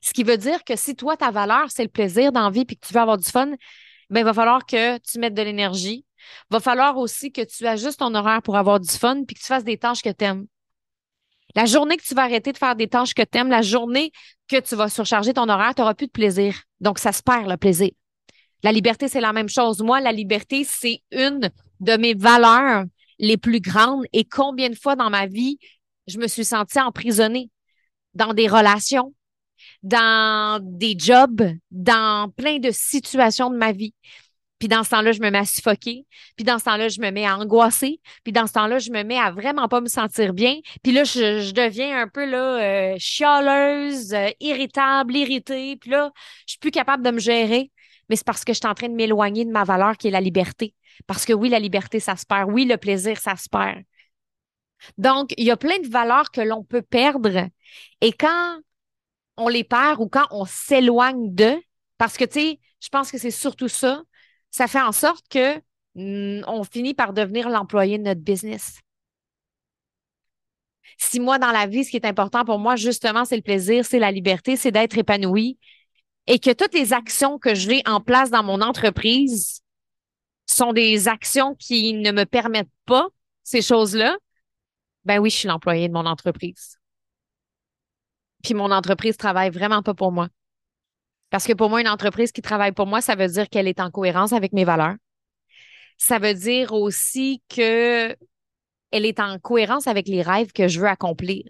Ce 0.00 0.12
qui 0.12 0.22
veut 0.22 0.36
dire 0.36 0.64
que 0.64 0.76
si 0.76 0.94
toi, 0.94 1.16
ta 1.16 1.30
valeur, 1.30 1.70
c'est 1.70 1.82
le 1.82 1.88
plaisir 1.88 2.32
d'envie 2.32 2.64
puis 2.64 2.76
que 2.76 2.86
tu 2.86 2.94
veux 2.94 3.00
avoir 3.00 3.18
du 3.18 3.28
fun, 3.28 3.50
ben, 4.10 4.20
il 4.20 4.24
va 4.24 4.34
falloir 4.34 4.64
que 4.66 4.98
tu 4.98 5.18
mettes 5.18 5.34
de 5.34 5.42
l'énergie. 5.42 6.04
Il 6.50 6.54
va 6.54 6.60
falloir 6.60 6.98
aussi 6.98 7.32
que 7.32 7.42
tu 7.42 7.66
ajustes 7.66 7.98
ton 7.98 8.14
horaire 8.14 8.42
pour 8.42 8.56
avoir 8.56 8.78
du 8.78 8.90
fun 8.90 9.24
puis 9.24 9.34
que 9.34 9.40
tu 9.40 9.46
fasses 9.46 9.64
des 9.64 9.78
tâches 9.78 10.02
que 10.02 10.10
tu 10.10 10.24
aimes. 10.24 10.46
La 11.54 11.66
journée 11.66 11.96
que 11.96 12.04
tu 12.04 12.14
vas 12.14 12.22
arrêter 12.22 12.52
de 12.52 12.58
faire 12.58 12.76
des 12.76 12.88
tâches 12.88 13.14
que 13.14 13.22
tu 13.22 13.38
aimes, 13.38 13.50
la 13.50 13.62
journée 13.62 14.12
que 14.48 14.60
tu 14.60 14.74
vas 14.74 14.88
surcharger 14.88 15.34
ton 15.34 15.48
horaire, 15.48 15.74
tu 15.74 15.82
n'auras 15.82 15.94
plus 15.94 16.06
de 16.06 16.12
plaisir. 16.12 16.54
Donc, 16.80 16.98
ça 16.98 17.12
se 17.12 17.22
perd 17.22 17.48
le 17.48 17.56
plaisir. 17.56 17.90
La 18.62 18.72
liberté, 18.72 19.08
c'est 19.08 19.20
la 19.20 19.32
même 19.32 19.48
chose. 19.48 19.80
Moi, 19.82 20.00
la 20.00 20.12
liberté, 20.12 20.64
c'est 20.64 21.02
une 21.10 21.50
de 21.80 21.96
mes 21.96 22.14
valeurs 22.14 22.84
les 23.18 23.36
plus 23.36 23.60
grandes. 23.60 24.04
Et 24.12 24.24
combien 24.24 24.70
de 24.70 24.74
fois 24.76 24.96
dans 24.96 25.10
ma 25.10 25.26
vie, 25.26 25.58
je 26.06 26.18
me 26.18 26.28
suis 26.28 26.44
sentie 26.44 26.80
emprisonnée 26.80 27.50
dans 28.14 28.34
des 28.34 28.46
relations, 28.46 29.14
dans 29.82 30.60
des 30.62 30.94
jobs, 30.98 31.42
dans 31.70 32.30
plein 32.36 32.58
de 32.58 32.70
situations 32.70 33.50
de 33.50 33.56
ma 33.56 33.72
vie. 33.72 33.94
Puis 34.58 34.68
dans 34.68 34.84
ce 34.84 34.90
temps-là, 34.90 35.10
je 35.10 35.20
me 35.20 35.28
mets 35.30 35.38
à 35.38 35.44
suffoquer. 35.44 36.06
Puis 36.36 36.44
dans 36.44 36.56
ce 36.56 36.64
temps-là, 36.64 36.86
je 36.86 37.00
me 37.00 37.10
mets 37.10 37.26
à 37.26 37.36
angoisser. 37.36 38.00
Puis 38.22 38.32
dans 38.32 38.46
ce 38.46 38.52
temps-là, 38.52 38.78
je 38.78 38.92
me 38.92 39.02
mets 39.02 39.18
à 39.18 39.32
vraiment 39.32 39.66
pas 39.66 39.80
me 39.80 39.88
sentir 39.88 40.32
bien. 40.34 40.58
Puis 40.84 40.92
là, 40.92 41.02
je, 41.02 41.50
deviens 41.50 42.00
un 42.00 42.06
peu 42.06 42.24
là, 42.24 42.62
euh, 42.62 42.94
chialeuse, 42.96 44.14
euh, 44.14 44.28
irritable, 44.38 45.16
irritée. 45.16 45.76
Puis 45.78 45.90
là, 45.90 46.12
je 46.46 46.52
suis 46.52 46.58
plus 46.60 46.70
capable 46.70 47.04
de 47.04 47.10
me 47.10 47.18
gérer 47.18 47.72
mais 48.12 48.16
c'est 48.16 48.26
parce 48.26 48.44
que 48.44 48.52
je 48.52 48.58
suis 48.58 48.68
en 48.68 48.74
train 48.74 48.90
de 48.90 48.94
m'éloigner 48.94 49.46
de 49.46 49.50
ma 49.50 49.64
valeur 49.64 49.96
qui 49.96 50.08
est 50.08 50.10
la 50.10 50.20
liberté. 50.20 50.74
Parce 51.06 51.24
que 51.24 51.32
oui, 51.32 51.48
la 51.48 51.58
liberté, 51.58 51.98
ça 51.98 52.14
se 52.14 52.26
perd. 52.26 52.50
Oui, 52.52 52.66
le 52.66 52.76
plaisir, 52.76 53.16
ça 53.18 53.36
se 53.36 53.48
perd. 53.48 53.84
Donc, 54.98 55.32
il 55.38 55.44
y 55.46 55.50
a 55.50 55.56
plein 55.56 55.78
de 55.78 55.88
valeurs 55.88 56.30
que 56.30 56.42
l'on 56.42 56.62
peut 56.62 56.82
perdre. 56.82 57.48
Et 58.02 58.12
quand 58.12 58.60
on 59.38 59.48
les 59.48 59.64
perd 59.64 59.98
ou 59.98 60.10
quand 60.10 60.26
on 60.30 60.44
s'éloigne 60.44 61.34
d'eux, 61.34 61.58
parce 61.96 62.18
que, 62.18 62.26
tu 62.26 62.38
sais, 62.38 62.60
je 62.82 62.90
pense 62.90 63.10
que 63.10 63.16
c'est 63.16 63.30
surtout 63.30 63.68
ça, 63.68 64.02
ça 64.50 64.66
fait 64.66 64.82
en 64.82 64.92
sorte 64.92 65.26
que 65.30 65.56
mm, 65.94 66.44
on 66.46 66.64
finit 66.64 66.92
par 66.92 67.14
devenir 67.14 67.48
l'employé 67.48 67.96
de 67.96 68.02
notre 68.02 68.20
business. 68.20 68.78
Si 70.98 71.18
moi, 71.18 71.38
dans 71.38 71.50
la 71.50 71.66
vie, 71.66 71.84
ce 71.84 71.90
qui 71.90 71.96
est 71.96 72.04
important 72.04 72.44
pour 72.44 72.58
moi, 72.58 72.76
justement, 72.76 73.24
c'est 73.24 73.36
le 73.36 73.42
plaisir, 73.42 73.86
c'est 73.86 73.98
la 73.98 74.12
liberté, 74.12 74.56
c'est 74.56 74.70
d'être 74.70 74.98
épanoui, 74.98 75.58
et 76.26 76.38
que 76.38 76.52
toutes 76.52 76.74
les 76.74 76.92
actions 76.92 77.38
que 77.38 77.54
j'ai 77.54 77.82
en 77.86 78.00
place 78.00 78.30
dans 78.30 78.42
mon 78.42 78.60
entreprise 78.60 79.62
sont 80.46 80.72
des 80.72 81.08
actions 81.08 81.54
qui 81.54 81.94
ne 81.94 82.12
me 82.12 82.24
permettent 82.24 82.68
pas 82.84 83.08
ces 83.42 83.62
choses-là, 83.62 84.16
ben 85.04 85.18
oui, 85.18 85.30
je 85.30 85.36
suis 85.36 85.48
l'employé 85.48 85.88
de 85.88 85.92
mon 85.92 86.06
entreprise. 86.06 86.78
Puis 88.42 88.54
mon 88.54 88.70
entreprise 88.70 89.16
travaille 89.16 89.50
vraiment 89.50 89.82
pas 89.82 89.94
pour 89.94 90.12
moi. 90.12 90.28
Parce 91.30 91.46
que 91.46 91.52
pour 91.54 91.70
moi, 91.70 91.80
une 91.80 91.88
entreprise 91.88 92.30
qui 92.30 92.42
travaille 92.42 92.72
pour 92.72 92.86
moi, 92.86 93.00
ça 93.00 93.14
veut 93.14 93.28
dire 93.28 93.48
qu'elle 93.48 93.66
est 93.66 93.80
en 93.80 93.90
cohérence 93.90 94.32
avec 94.32 94.52
mes 94.52 94.64
valeurs. 94.64 94.96
Ça 95.96 96.18
veut 96.18 96.34
dire 96.34 96.72
aussi 96.72 97.42
que 97.48 98.14
elle 98.90 99.06
est 99.06 99.20
en 99.20 99.38
cohérence 99.38 99.86
avec 99.86 100.08
les 100.08 100.22
rêves 100.22 100.52
que 100.52 100.68
je 100.68 100.78
veux 100.78 100.88
accomplir 100.88 101.44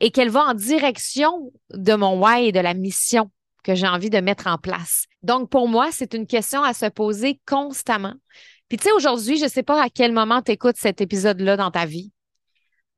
et 0.00 0.10
qu'elle 0.10 0.30
va 0.30 0.44
en 0.44 0.54
direction 0.54 1.52
de 1.70 1.94
mon 1.94 2.20
why 2.22 2.46
et 2.46 2.52
de 2.52 2.60
la 2.60 2.74
mission 2.74 3.30
que 3.64 3.74
j'ai 3.74 3.88
envie 3.88 4.10
de 4.10 4.18
mettre 4.18 4.46
en 4.46 4.58
place. 4.58 5.06
Donc, 5.22 5.50
pour 5.50 5.68
moi, 5.68 5.88
c'est 5.90 6.14
une 6.14 6.26
question 6.26 6.62
à 6.62 6.72
se 6.72 6.86
poser 6.86 7.40
constamment. 7.46 8.14
Puis, 8.68 8.78
tu 8.78 8.84
sais, 8.84 8.92
aujourd'hui, 8.92 9.38
je 9.38 9.44
ne 9.44 9.50
sais 9.50 9.62
pas 9.62 9.82
à 9.82 9.88
quel 9.88 10.12
moment 10.12 10.42
tu 10.42 10.52
écoutes 10.52 10.76
cet 10.76 11.00
épisode-là 11.00 11.56
dans 11.56 11.70
ta 11.70 11.84
vie, 11.84 12.12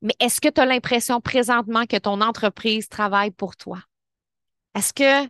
mais 0.01 0.13
est-ce 0.19 0.39
que 0.39 0.49
tu 0.49 0.61
as 0.61 0.65
l'impression 0.65 1.19
présentement 1.21 1.85
que 1.85 1.97
ton 1.97 2.21
entreprise 2.21 2.87
travaille 2.87 3.31
pour 3.31 3.55
toi? 3.55 3.79
Est-ce 4.75 4.93
que 4.93 5.25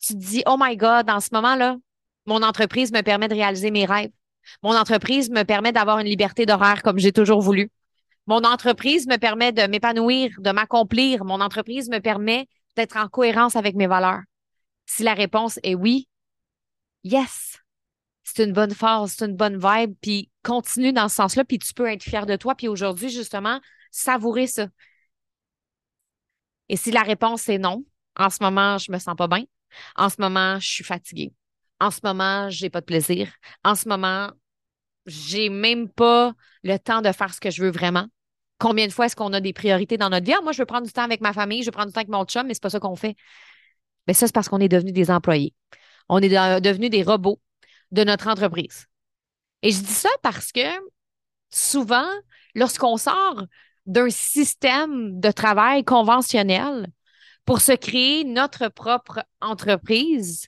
tu 0.00 0.14
te 0.14 0.18
dis, 0.18 0.42
oh 0.46 0.56
my 0.58 0.76
God, 0.76 1.08
en 1.08 1.20
ce 1.20 1.28
moment-là, 1.32 1.76
mon 2.26 2.42
entreprise 2.42 2.92
me 2.92 3.02
permet 3.02 3.28
de 3.28 3.34
réaliser 3.34 3.70
mes 3.70 3.86
rêves. 3.86 4.10
Mon 4.62 4.76
entreprise 4.76 5.30
me 5.30 5.42
permet 5.42 5.72
d'avoir 5.72 5.98
une 5.98 6.06
liberté 6.06 6.46
d'horaire 6.46 6.82
comme 6.82 6.98
j'ai 6.98 7.12
toujours 7.12 7.40
voulu. 7.40 7.70
Mon 8.26 8.44
entreprise 8.44 9.06
me 9.06 9.16
permet 9.16 9.52
de 9.52 9.62
m'épanouir, 9.62 10.32
de 10.38 10.50
m'accomplir. 10.50 11.24
Mon 11.24 11.40
entreprise 11.40 11.88
me 11.88 11.98
permet 11.98 12.48
d'être 12.76 12.96
en 12.96 13.08
cohérence 13.08 13.56
avec 13.56 13.74
mes 13.74 13.86
valeurs. 13.86 14.20
Si 14.86 15.02
la 15.02 15.14
réponse 15.14 15.58
est 15.62 15.74
oui, 15.74 16.08
yes, 17.04 17.58
c'est 18.22 18.44
une 18.44 18.52
bonne 18.52 18.74
phase, 18.74 19.14
c'est 19.16 19.26
une 19.26 19.36
bonne 19.36 19.58
vibe, 19.58 19.94
puis 20.00 20.30
continue 20.42 20.92
dans 20.92 21.08
ce 21.08 21.16
sens-là, 21.16 21.44
puis 21.44 21.58
tu 21.58 21.74
peux 21.74 21.86
être 21.86 22.02
fier 22.02 22.26
de 22.26 22.36
toi, 22.36 22.54
puis 22.54 22.68
aujourd'hui, 22.68 23.08
justement, 23.08 23.60
savourer 23.90 24.46
ça. 24.46 24.66
Et 26.68 26.76
si 26.76 26.90
la 26.90 27.02
réponse 27.02 27.48
est 27.48 27.58
non, 27.58 27.84
en 28.16 28.30
ce 28.30 28.38
moment, 28.40 28.78
je 28.78 28.92
me 28.92 28.98
sens 28.98 29.16
pas 29.16 29.28
bien, 29.28 29.44
en 29.96 30.08
ce 30.08 30.16
moment, 30.18 30.58
je 30.60 30.68
suis 30.68 30.84
fatiguée, 30.84 31.32
en 31.80 31.90
ce 31.90 32.00
moment, 32.04 32.48
j'ai 32.50 32.70
pas 32.70 32.80
de 32.80 32.86
plaisir, 32.86 33.32
en 33.64 33.74
ce 33.74 33.88
moment, 33.88 34.30
j'ai 35.06 35.48
même 35.48 35.88
pas 35.88 36.32
le 36.62 36.78
temps 36.78 37.02
de 37.02 37.12
faire 37.12 37.32
ce 37.34 37.40
que 37.40 37.50
je 37.50 37.62
veux 37.62 37.70
vraiment. 37.70 38.06
Combien 38.58 38.86
de 38.86 38.92
fois 38.92 39.06
est-ce 39.06 39.16
qu'on 39.16 39.32
a 39.32 39.40
des 39.40 39.52
priorités 39.52 39.96
dans 39.96 40.10
notre 40.10 40.26
vie? 40.26 40.34
Ah, 40.36 40.42
moi, 40.42 40.52
je 40.52 40.58
veux 40.58 40.66
prendre 40.66 40.86
du 40.86 40.92
temps 40.92 41.02
avec 41.04 41.20
ma 41.20 41.32
famille, 41.32 41.62
je 41.62 41.66
veux 41.66 41.72
prendre 41.72 41.88
du 41.88 41.92
temps 41.92 42.00
avec 42.00 42.10
mon 42.10 42.24
chum, 42.24 42.46
mais 42.46 42.54
c'est 42.54 42.62
pas 42.62 42.70
ça 42.70 42.80
qu'on 42.80 42.96
fait. 42.96 43.16
Mais 44.06 44.14
ça, 44.14 44.26
c'est 44.26 44.34
parce 44.34 44.48
qu'on 44.48 44.60
est 44.60 44.68
devenu 44.68 44.92
des 44.92 45.10
employés. 45.10 45.54
On 46.08 46.18
est 46.20 46.28
devenus 46.60 46.90
des 46.90 47.02
robots. 47.02 47.40
de 47.92 48.04
notre 48.04 48.28
entreprise. 48.28 48.86
Et 49.62 49.70
je 49.72 49.80
dis 49.80 49.92
ça 49.92 50.10
parce 50.22 50.52
que 50.52 50.60
souvent, 51.50 52.08
lorsqu'on 52.54 52.96
sort 52.96 53.44
d'un 53.86 54.10
système 54.10 55.20
de 55.20 55.30
travail 55.32 55.84
conventionnel 55.84 56.86
pour 57.44 57.60
se 57.60 57.72
créer 57.72 58.24
notre 58.24 58.68
propre 58.68 59.24
entreprise, 59.40 60.46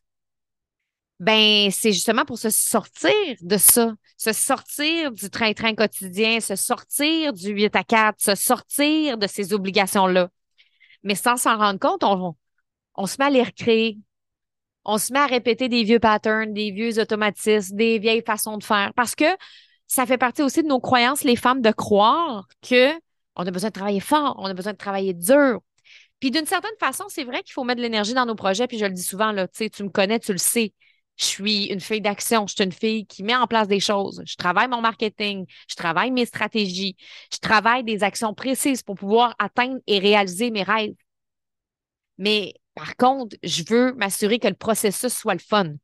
ben 1.22 1.70
c'est 1.70 1.92
justement 1.92 2.24
pour 2.24 2.36
se 2.36 2.50
sortir 2.50 3.12
de 3.42 3.56
ça, 3.56 3.94
se 4.16 4.32
sortir 4.32 5.12
du 5.12 5.30
train-train 5.30 5.76
quotidien, 5.76 6.40
se 6.40 6.56
sortir 6.56 7.32
du 7.32 7.50
8 7.50 7.76
à 7.76 7.84
4, 7.84 8.20
se 8.20 8.34
sortir 8.34 9.18
de 9.18 9.28
ces 9.28 9.52
obligations-là. 9.52 10.30
Mais 11.04 11.14
sans 11.14 11.36
s'en 11.36 11.56
rendre 11.58 11.78
compte, 11.78 12.02
on, 12.02 12.34
on 12.96 13.06
se 13.06 13.18
met 13.20 13.26
à 13.26 13.30
les 13.30 13.44
recréer. 13.44 13.98
On 14.84 14.98
se 14.98 15.12
met 15.12 15.20
à 15.20 15.26
répéter 15.26 15.68
des 15.68 15.84
vieux 15.84 16.00
patterns, 16.00 16.52
des 16.52 16.72
vieux 16.72 16.98
automatismes, 16.98 17.76
des 17.76 18.00
vieilles 18.00 18.24
façons 18.26 18.56
de 18.56 18.64
faire. 18.64 18.92
Parce 18.96 19.14
que 19.14 19.36
ça 19.86 20.06
fait 20.06 20.18
partie 20.18 20.42
aussi 20.42 20.64
de 20.64 20.68
nos 20.68 20.80
croyances, 20.80 21.22
les 21.22 21.36
femmes, 21.36 21.60
de 21.60 21.70
croire 21.70 22.48
que 22.68 22.90
on 23.36 23.46
a 23.46 23.50
besoin 23.52 23.70
de 23.70 23.74
travailler 23.74 24.00
fort, 24.00 24.34
on 24.40 24.46
a 24.46 24.54
besoin 24.54 24.72
de 24.72 24.78
travailler 24.78 25.14
dur. 25.14 25.60
Puis 26.18 26.32
d'une 26.32 26.46
certaine 26.46 26.74
façon, 26.80 27.04
c'est 27.06 27.22
vrai 27.22 27.44
qu'il 27.44 27.52
faut 27.52 27.62
mettre 27.62 27.78
de 27.78 27.82
l'énergie 27.82 28.12
dans 28.12 28.26
nos 28.26 28.34
projets. 28.34 28.66
Puis 28.66 28.78
je 28.78 28.86
le 28.86 28.92
dis 28.92 29.04
souvent, 29.04 29.30
là, 29.30 29.46
tu 29.46 29.84
me 29.84 29.88
connais, 29.88 30.18
tu 30.18 30.32
le 30.32 30.38
sais. 30.38 30.74
Je 31.16 31.24
suis 31.24 31.64
une 31.66 31.80
fille 31.80 32.00
d'action, 32.00 32.46
je 32.46 32.54
suis 32.54 32.64
une 32.64 32.72
fille 32.72 33.06
qui 33.06 33.22
met 33.22 33.36
en 33.36 33.46
place 33.46 33.68
des 33.68 33.80
choses. 33.80 34.22
Je 34.26 34.34
travaille 34.36 34.68
mon 34.68 34.80
marketing, 34.80 35.46
je 35.68 35.74
travaille 35.74 36.10
mes 36.10 36.26
stratégies, 36.26 36.96
je 37.32 37.38
travaille 37.38 37.84
des 37.84 38.02
actions 38.02 38.34
précises 38.34 38.82
pour 38.82 38.96
pouvoir 38.96 39.34
atteindre 39.38 39.78
et 39.86 39.98
réaliser 39.98 40.50
mes 40.50 40.62
rêves. 40.62 40.94
Mais 42.18 42.54
par 42.74 42.96
contre, 42.96 43.36
je 43.42 43.62
veux 43.68 43.92
m'assurer 43.94 44.38
que 44.38 44.48
le 44.48 44.54
processus 44.54 45.12
soit 45.12 45.34
le 45.34 45.40
fun. 45.40 45.74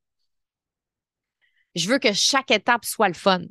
Je 1.74 1.88
veux 1.88 1.98
que 1.98 2.12
chaque 2.12 2.50
étape 2.50 2.84
soit 2.84 3.08
le 3.08 3.14
fun. 3.14 3.42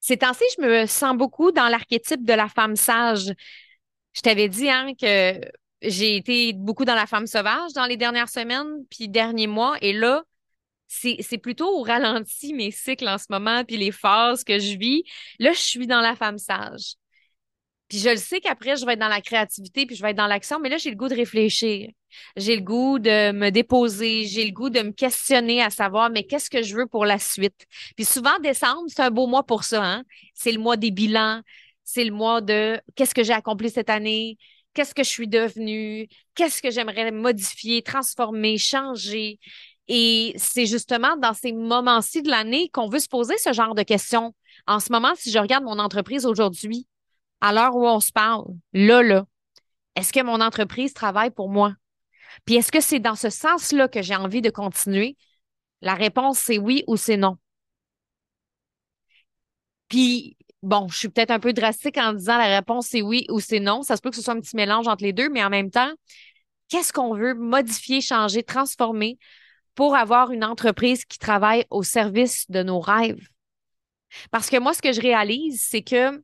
Ces 0.00 0.18
temps-ci, 0.18 0.44
je 0.58 0.62
me 0.62 0.86
sens 0.86 1.16
beaucoup 1.16 1.50
dans 1.50 1.68
l'archétype 1.68 2.24
de 2.24 2.32
la 2.32 2.48
femme 2.48 2.76
sage. 2.76 3.32
Je 4.12 4.20
t'avais 4.20 4.48
dit 4.48 4.70
hein, 4.70 4.92
que 5.00 5.40
j'ai 5.82 6.16
été 6.16 6.52
beaucoup 6.52 6.84
dans 6.84 6.94
la 6.94 7.06
femme 7.06 7.26
sauvage 7.26 7.72
dans 7.74 7.86
les 7.86 7.96
dernières 7.96 8.28
semaines, 8.28 8.84
puis 8.90 9.08
derniers 9.08 9.46
mois, 9.46 9.76
et 9.80 9.92
là, 9.92 10.22
c'est 10.86 11.38
plutôt 11.38 11.68
au 11.68 11.82
ralenti 11.82 12.54
mes 12.54 12.70
cycles 12.70 13.08
en 13.08 13.18
ce 13.18 13.26
moment, 13.30 13.64
puis 13.64 13.76
les 13.76 13.92
phases 13.92 14.44
que 14.44 14.58
je 14.58 14.78
vis. 14.78 15.04
Là, 15.38 15.52
je 15.52 15.58
suis 15.60 15.86
dans 15.86 16.00
la 16.00 16.14
femme 16.14 16.38
sage. 16.38 16.94
Puis 17.88 17.98
je 17.98 18.08
le 18.08 18.16
sais 18.16 18.40
qu'après, 18.40 18.76
je 18.76 18.86
vais 18.86 18.94
être 18.94 18.98
dans 18.98 19.08
la 19.08 19.20
créativité, 19.20 19.86
puis 19.86 19.94
je 19.94 20.02
vais 20.02 20.10
être 20.10 20.16
dans 20.16 20.26
l'action, 20.26 20.58
mais 20.58 20.68
là, 20.68 20.78
j'ai 20.78 20.90
le 20.90 20.96
goût 20.96 21.08
de 21.08 21.14
réfléchir. 21.14 21.90
J'ai 22.36 22.56
le 22.56 22.62
goût 22.62 22.98
de 22.98 23.32
me 23.32 23.50
déposer, 23.50 24.24
j'ai 24.24 24.44
le 24.44 24.52
goût 24.52 24.70
de 24.70 24.80
me 24.80 24.92
questionner 24.92 25.62
à 25.62 25.70
savoir, 25.70 26.10
mais 26.10 26.24
qu'est-ce 26.24 26.48
que 26.48 26.62
je 26.62 26.76
veux 26.76 26.86
pour 26.86 27.04
la 27.04 27.18
suite? 27.18 27.66
Puis 27.96 28.04
souvent, 28.04 28.38
décembre, 28.40 28.84
c'est 28.88 29.02
un 29.02 29.10
beau 29.10 29.26
mois 29.26 29.42
pour 29.44 29.64
ça. 29.64 29.84
Hein? 29.84 30.04
C'est 30.34 30.52
le 30.52 30.58
mois 30.58 30.76
des 30.76 30.90
bilans, 30.90 31.42
c'est 31.82 32.04
le 32.04 32.12
mois 32.12 32.40
de 32.40 32.80
qu'est-ce 32.94 33.14
que 33.14 33.22
j'ai 33.22 33.32
accompli 33.32 33.68
cette 33.70 33.90
année, 33.90 34.38
qu'est-ce 34.72 34.94
que 34.94 35.04
je 35.04 35.08
suis 35.08 35.28
devenue, 35.28 36.08
qu'est-ce 36.34 36.62
que 36.62 36.70
j'aimerais 36.70 37.10
modifier, 37.10 37.82
transformer, 37.82 38.58
changer? 38.58 39.38
Et 39.88 40.34
c'est 40.36 40.66
justement 40.66 41.16
dans 41.16 41.34
ces 41.34 41.52
moments-ci 41.52 42.22
de 42.22 42.30
l'année 42.30 42.70
qu'on 42.70 42.88
veut 42.88 42.98
se 42.98 43.08
poser 43.08 43.36
ce 43.38 43.52
genre 43.52 43.74
de 43.74 43.82
questions. 43.82 44.34
En 44.66 44.80
ce 44.80 44.90
moment, 44.90 45.12
si 45.14 45.30
je 45.30 45.38
regarde 45.38 45.64
mon 45.64 45.78
entreprise 45.78 46.24
aujourd'hui, 46.24 46.86
à 47.40 47.52
l'heure 47.52 47.76
où 47.76 47.86
on 47.86 48.00
se 48.00 48.12
parle, 48.12 48.44
là, 48.72 49.02
là, 49.02 49.26
est-ce 49.96 50.12
que 50.12 50.22
mon 50.22 50.40
entreprise 50.40 50.94
travaille 50.94 51.30
pour 51.30 51.48
moi? 51.48 51.74
Puis 52.44 52.56
est-ce 52.56 52.72
que 52.72 52.80
c'est 52.80 53.00
dans 53.00 53.14
ce 53.14 53.30
sens-là 53.30 53.88
que 53.88 54.02
j'ai 54.02 54.16
envie 54.16 54.40
de 54.40 54.50
continuer? 54.50 55.16
La 55.82 55.94
réponse, 55.94 56.38
c'est 56.38 56.58
oui 56.58 56.82
ou 56.86 56.96
c'est 56.96 57.16
non. 57.18 57.36
Puis, 59.88 60.36
bon, 60.62 60.88
je 60.88 60.96
suis 60.96 61.08
peut-être 61.08 61.30
un 61.30 61.38
peu 61.40 61.52
drastique 61.52 61.98
en 61.98 62.14
disant 62.14 62.38
la 62.38 62.56
réponse, 62.56 62.88
c'est 62.88 63.02
oui 63.02 63.26
ou 63.30 63.40
c'est 63.40 63.60
non. 63.60 63.82
Ça 63.82 63.96
se 63.96 64.02
peut 64.02 64.10
que 64.10 64.16
ce 64.16 64.22
soit 64.22 64.34
un 64.34 64.40
petit 64.40 64.56
mélange 64.56 64.88
entre 64.88 65.04
les 65.04 65.12
deux, 65.12 65.28
mais 65.28 65.44
en 65.44 65.50
même 65.50 65.70
temps, 65.70 65.92
qu'est-ce 66.68 66.92
qu'on 66.92 67.14
veut? 67.14 67.34
Modifier, 67.34 68.00
changer, 68.00 68.42
transformer? 68.42 69.18
Pour 69.74 69.96
avoir 69.96 70.30
une 70.30 70.44
entreprise 70.44 71.04
qui 71.04 71.18
travaille 71.18 71.64
au 71.70 71.82
service 71.82 72.50
de 72.50 72.62
nos 72.62 72.80
rêves? 72.80 73.28
Parce 74.30 74.50
que 74.50 74.58
moi, 74.58 74.74
ce 74.74 74.82
que 74.82 74.92
je 74.92 75.00
réalise, 75.00 75.62
c'est 75.68 75.82
que 75.82 76.22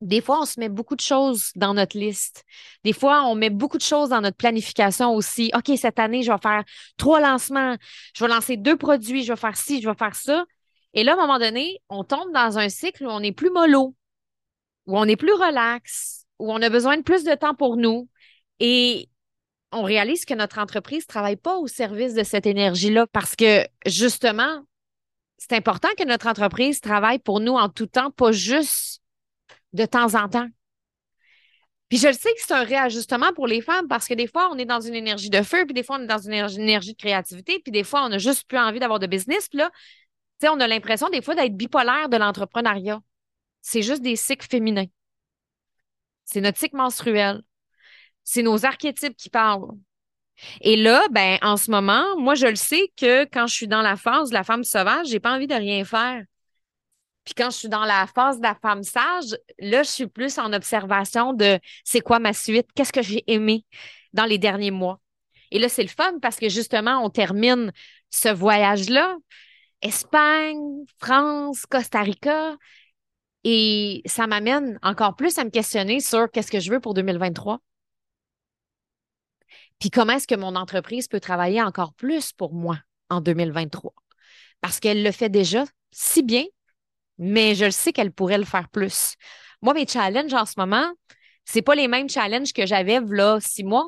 des 0.00 0.22
fois, 0.22 0.40
on 0.40 0.44
se 0.46 0.58
met 0.58 0.70
beaucoup 0.70 0.96
de 0.96 1.00
choses 1.00 1.50
dans 1.56 1.74
notre 1.74 1.98
liste. 1.98 2.44
Des 2.84 2.94
fois, 2.94 3.24
on 3.26 3.34
met 3.34 3.50
beaucoup 3.50 3.76
de 3.76 3.82
choses 3.82 4.08
dans 4.08 4.22
notre 4.22 4.36
planification 4.36 5.14
aussi. 5.14 5.50
OK, 5.54 5.76
cette 5.76 5.98
année, 5.98 6.22
je 6.22 6.32
vais 6.32 6.38
faire 6.38 6.64
trois 6.96 7.20
lancements. 7.20 7.76
Je 8.14 8.24
vais 8.24 8.30
lancer 8.30 8.56
deux 8.56 8.76
produits. 8.76 9.24
Je 9.24 9.32
vais 9.32 9.38
faire 9.38 9.56
ci, 9.56 9.82
je 9.82 9.88
vais 9.88 9.94
faire 9.94 10.14
ça. 10.14 10.46
Et 10.94 11.04
là, 11.04 11.12
à 11.12 11.14
un 11.16 11.18
moment 11.18 11.38
donné, 11.38 11.80
on 11.90 12.02
tombe 12.02 12.32
dans 12.32 12.58
un 12.58 12.68
cycle 12.70 13.04
où 13.04 13.10
on 13.10 13.20
est 13.20 13.32
plus 13.32 13.50
mollo, 13.50 13.94
où 14.86 14.98
on 14.98 15.04
est 15.04 15.16
plus 15.16 15.34
relax, 15.34 16.24
où 16.38 16.50
on 16.50 16.62
a 16.62 16.70
besoin 16.70 16.96
de 16.96 17.02
plus 17.02 17.22
de 17.22 17.34
temps 17.34 17.54
pour 17.54 17.76
nous. 17.76 18.08
Et 18.58 19.10
on 19.72 19.82
réalise 19.82 20.24
que 20.24 20.34
notre 20.34 20.58
entreprise 20.58 21.04
ne 21.04 21.08
travaille 21.08 21.36
pas 21.36 21.56
au 21.56 21.66
service 21.66 22.14
de 22.14 22.22
cette 22.22 22.46
énergie-là 22.46 23.06
parce 23.06 23.36
que, 23.36 23.66
justement, 23.86 24.64
c'est 25.38 25.54
important 25.54 25.88
que 25.96 26.04
notre 26.04 26.26
entreprise 26.26 26.80
travaille 26.80 27.18
pour 27.18 27.40
nous 27.40 27.54
en 27.54 27.68
tout 27.68 27.86
temps, 27.86 28.10
pas 28.10 28.32
juste 28.32 29.02
de 29.72 29.86
temps 29.86 30.14
en 30.14 30.28
temps. 30.28 30.48
Puis 31.88 31.98
je 31.98 32.06
le 32.06 32.12
sais 32.12 32.32
que 32.34 32.40
c'est 32.40 32.54
un 32.54 32.62
réajustement 32.62 33.32
pour 33.34 33.48
les 33.48 33.60
femmes 33.60 33.88
parce 33.88 34.06
que 34.06 34.14
des 34.14 34.28
fois, 34.28 34.48
on 34.52 34.58
est 34.58 34.64
dans 34.64 34.80
une 34.80 34.94
énergie 34.94 35.28
de 35.28 35.42
feu, 35.42 35.64
puis 35.64 35.74
des 35.74 35.82
fois, 35.82 35.96
on 35.98 36.02
est 36.02 36.06
dans 36.06 36.18
une 36.18 36.32
énergie, 36.32 36.92
de 36.92 36.96
créativité, 36.96 37.58
puis 37.58 37.72
des 37.72 37.82
fois, 37.82 38.04
on 38.04 38.12
a 38.12 38.18
juste 38.18 38.46
plus 38.46 38.58
envie 38.58 38.78
d'avoir 38.78 39.00
de 39.00 39.08
business. 39.08 39.48
Puis 39.48 39.58
là, 39.58 39.70
tu 40.40 40.46
sais, 40.46 40.48
on 40.48 40.60
a 40.60 40.68
l'impression 40.68 41.08
des 41.08 41.20
fois 41.20 41.34
d'être 41.34 41.56
bipolaire 41.56 42.08
de 42.08 42.16
l'entrepreneuriat. 42.16 43.00
C'est 43.60 43.82
juste 43.82 44.02
des 44.02 44.14
cycles 44.16 44.46
féminins. 44.46 44.86
C'est 46.24 46.40
notre 46.40 46.58
cycle 46.58 46.76
menstruel. 46.76 47.42
C'est 48.24 48.42
nos 48.42 48.64
archétypes 48.64 49.16
qui 49.16 49.30
parlent. 49.30 49.70
Et 50.60 50.76
là, 50.76 51.06
ben, 51.10 51.38
en 51.42 51.56
ce 51.56 51.70
moment, 51.70 52.16
moi, 52.18 52.34
je 52.34 52.46
le 52.46 52.56
sais 52.56 52.92
que 52.96 53.24
quand 53.24 53.46
je 53.46 53.54
suis 53.54 53.68
dans 53.68 53.82
la 53.82 53.96
phase 53.96 54.30
de 54.30 54.34
la 54.34 54.44
femme 54.44 54.64
sauvage, 54.64 55.08
j'ai 55.08 55.20
pas 55.20 55.34
envie 55.34 55.46
de 55.46 55.54
rien 55.54 55.84
faire. 55.84 56.24
Puis 57.24 57.34
quand 57.34 57.50
je 57.50 57.56
suis 57.56 57.68
dans 57.68 57.84
la 57.84 58.06
phase 58.06 58.38
de 58.38 58.42
la 58.42 58.54
femme 58.54 58.82
sage, 58.82 59.36
là, 59.58 59.82
je 59.82 59.90
suis 59.90 60.06
plus 60.06 60.38
en 60.38 60.52
observation 60.52 61.32
de 61.32 61.58
c'est 61.84 62.00
quoi 62.00 62.18
ma 62.18 62.32
suite, 62.32 62.68
qu'est-ce 62.74 62.92
que 62.92 63.02
j'ai 63.02 63.22
aimé 63.26 63.64
dans 64.12 64.24
les 64.24 64.38
derniers 64.38 64.70
mois. 64.70 65.00
Et 65.50 65.58
là, 65.58 65.68
c'est 65.68 65.82
le 65.82 65.88
fun 65.88 66.18
parce 66.20 66.36
que 66.36 66.48
justement, 66.48 67.04
on 67.04 67.10
termine 67.10 67.72
ce 68.10 68.28
voyage-là. 68.28 69.16
Espagne, 69.82 70.84
France, 70.98 71.66
Costa 71.66 72.02
Rica. 72.02 72.56
Et 73.44 74.02
ça 74.06 74.26
m'amène 74.26 74.78
encore 74.82 75.16
plus 75.16 75.38
à 75.38 75.44
me 75.44 75.50
questionner 75.50 76.00
sur 76.00 76.30
qu'est-ce 76.30 76.50
que 76.50 76.60
je 76.60 76.70
veux 76.70 76.80
pour 76.80 76.94
2023. 76.94 77.60
Puis 79.80 79.90
comment 79.90 80.12
est-ce 80.12 80.28
que 80.28 80.36
mon 80.36 80.54
entreprise 80.54 81.08
peut 81.08 81.20
travailler 81.20 81.60
encore 81.62 81.94
plus 81.94 82.32
pour 82.32 82.54
moi 82.54 82.78
en 83.08 83.20
2023? 83.20 83.92
Parce 84.60 84.78
qu'elle 84.78 85.02
le 85.02 85.10
fait 85.10 85.30
déjà 85.30 85.64
si 85.90 86.22
bien 86.22 86.44
mais 87.20 87.54
je 87.54 87.66
le 87.66 87.70
sais 87.70 87.92
qu'elle 87.92 88.10
pourrait 88.10 88.38
le 88.38 88.44
faire 88.44 88.68
plus. 88.70 89.14
Moi, 89.60 89.74
mes 89.74 89.86
challenges 89.86 90.32
en 90.32 90.46
ce 90.46 90.54
moment, 90.56 90.90
c'est 91.44 91.62
pas 91.62 91.74
les 91.74 91.86
mêmes 91.86 92.08
challenges 92.08 92.54
que 92.54 92.66
j'avais 92.66 92.98
là 93.00 93.38
six 93.40 93.62
mois. 93.62 93.86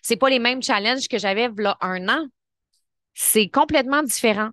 C'est 0.00 0.16
pas 0.16 0.30
les 0.30 0.38
mêmes 0.38 0.62
challenges 0.62 1.08
que 1.08 1.18
j'avais 1.18 1.50
là 1.58 1.76
un 1.80 2.08
an. 2.08 2.26
C'est 3.14 3.48
complètement 3.48 4.04
différent. 4.04 4.50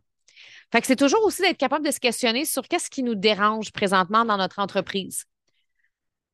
Fait 0.71 0.81
que 0.81 0.87
c'est 0.87 0.95
toujours 0.95 1.23
aussi 1.23 1.43
d'être 1.43 1.57
capable 1.57 1.85
de 1.85 1.91
se 1.91 1.99
questionner 1.99 2.45
sur 2.45 2.63
qu'est-ce 2.67 2.89
qui 2.89 3.03
nous 3.03 3.13
dérange 3.13 3.71
présentement 3.71 4.25
dans 4.25 4.37
notre 4.37 4.57
entreprise. 4.57 5.25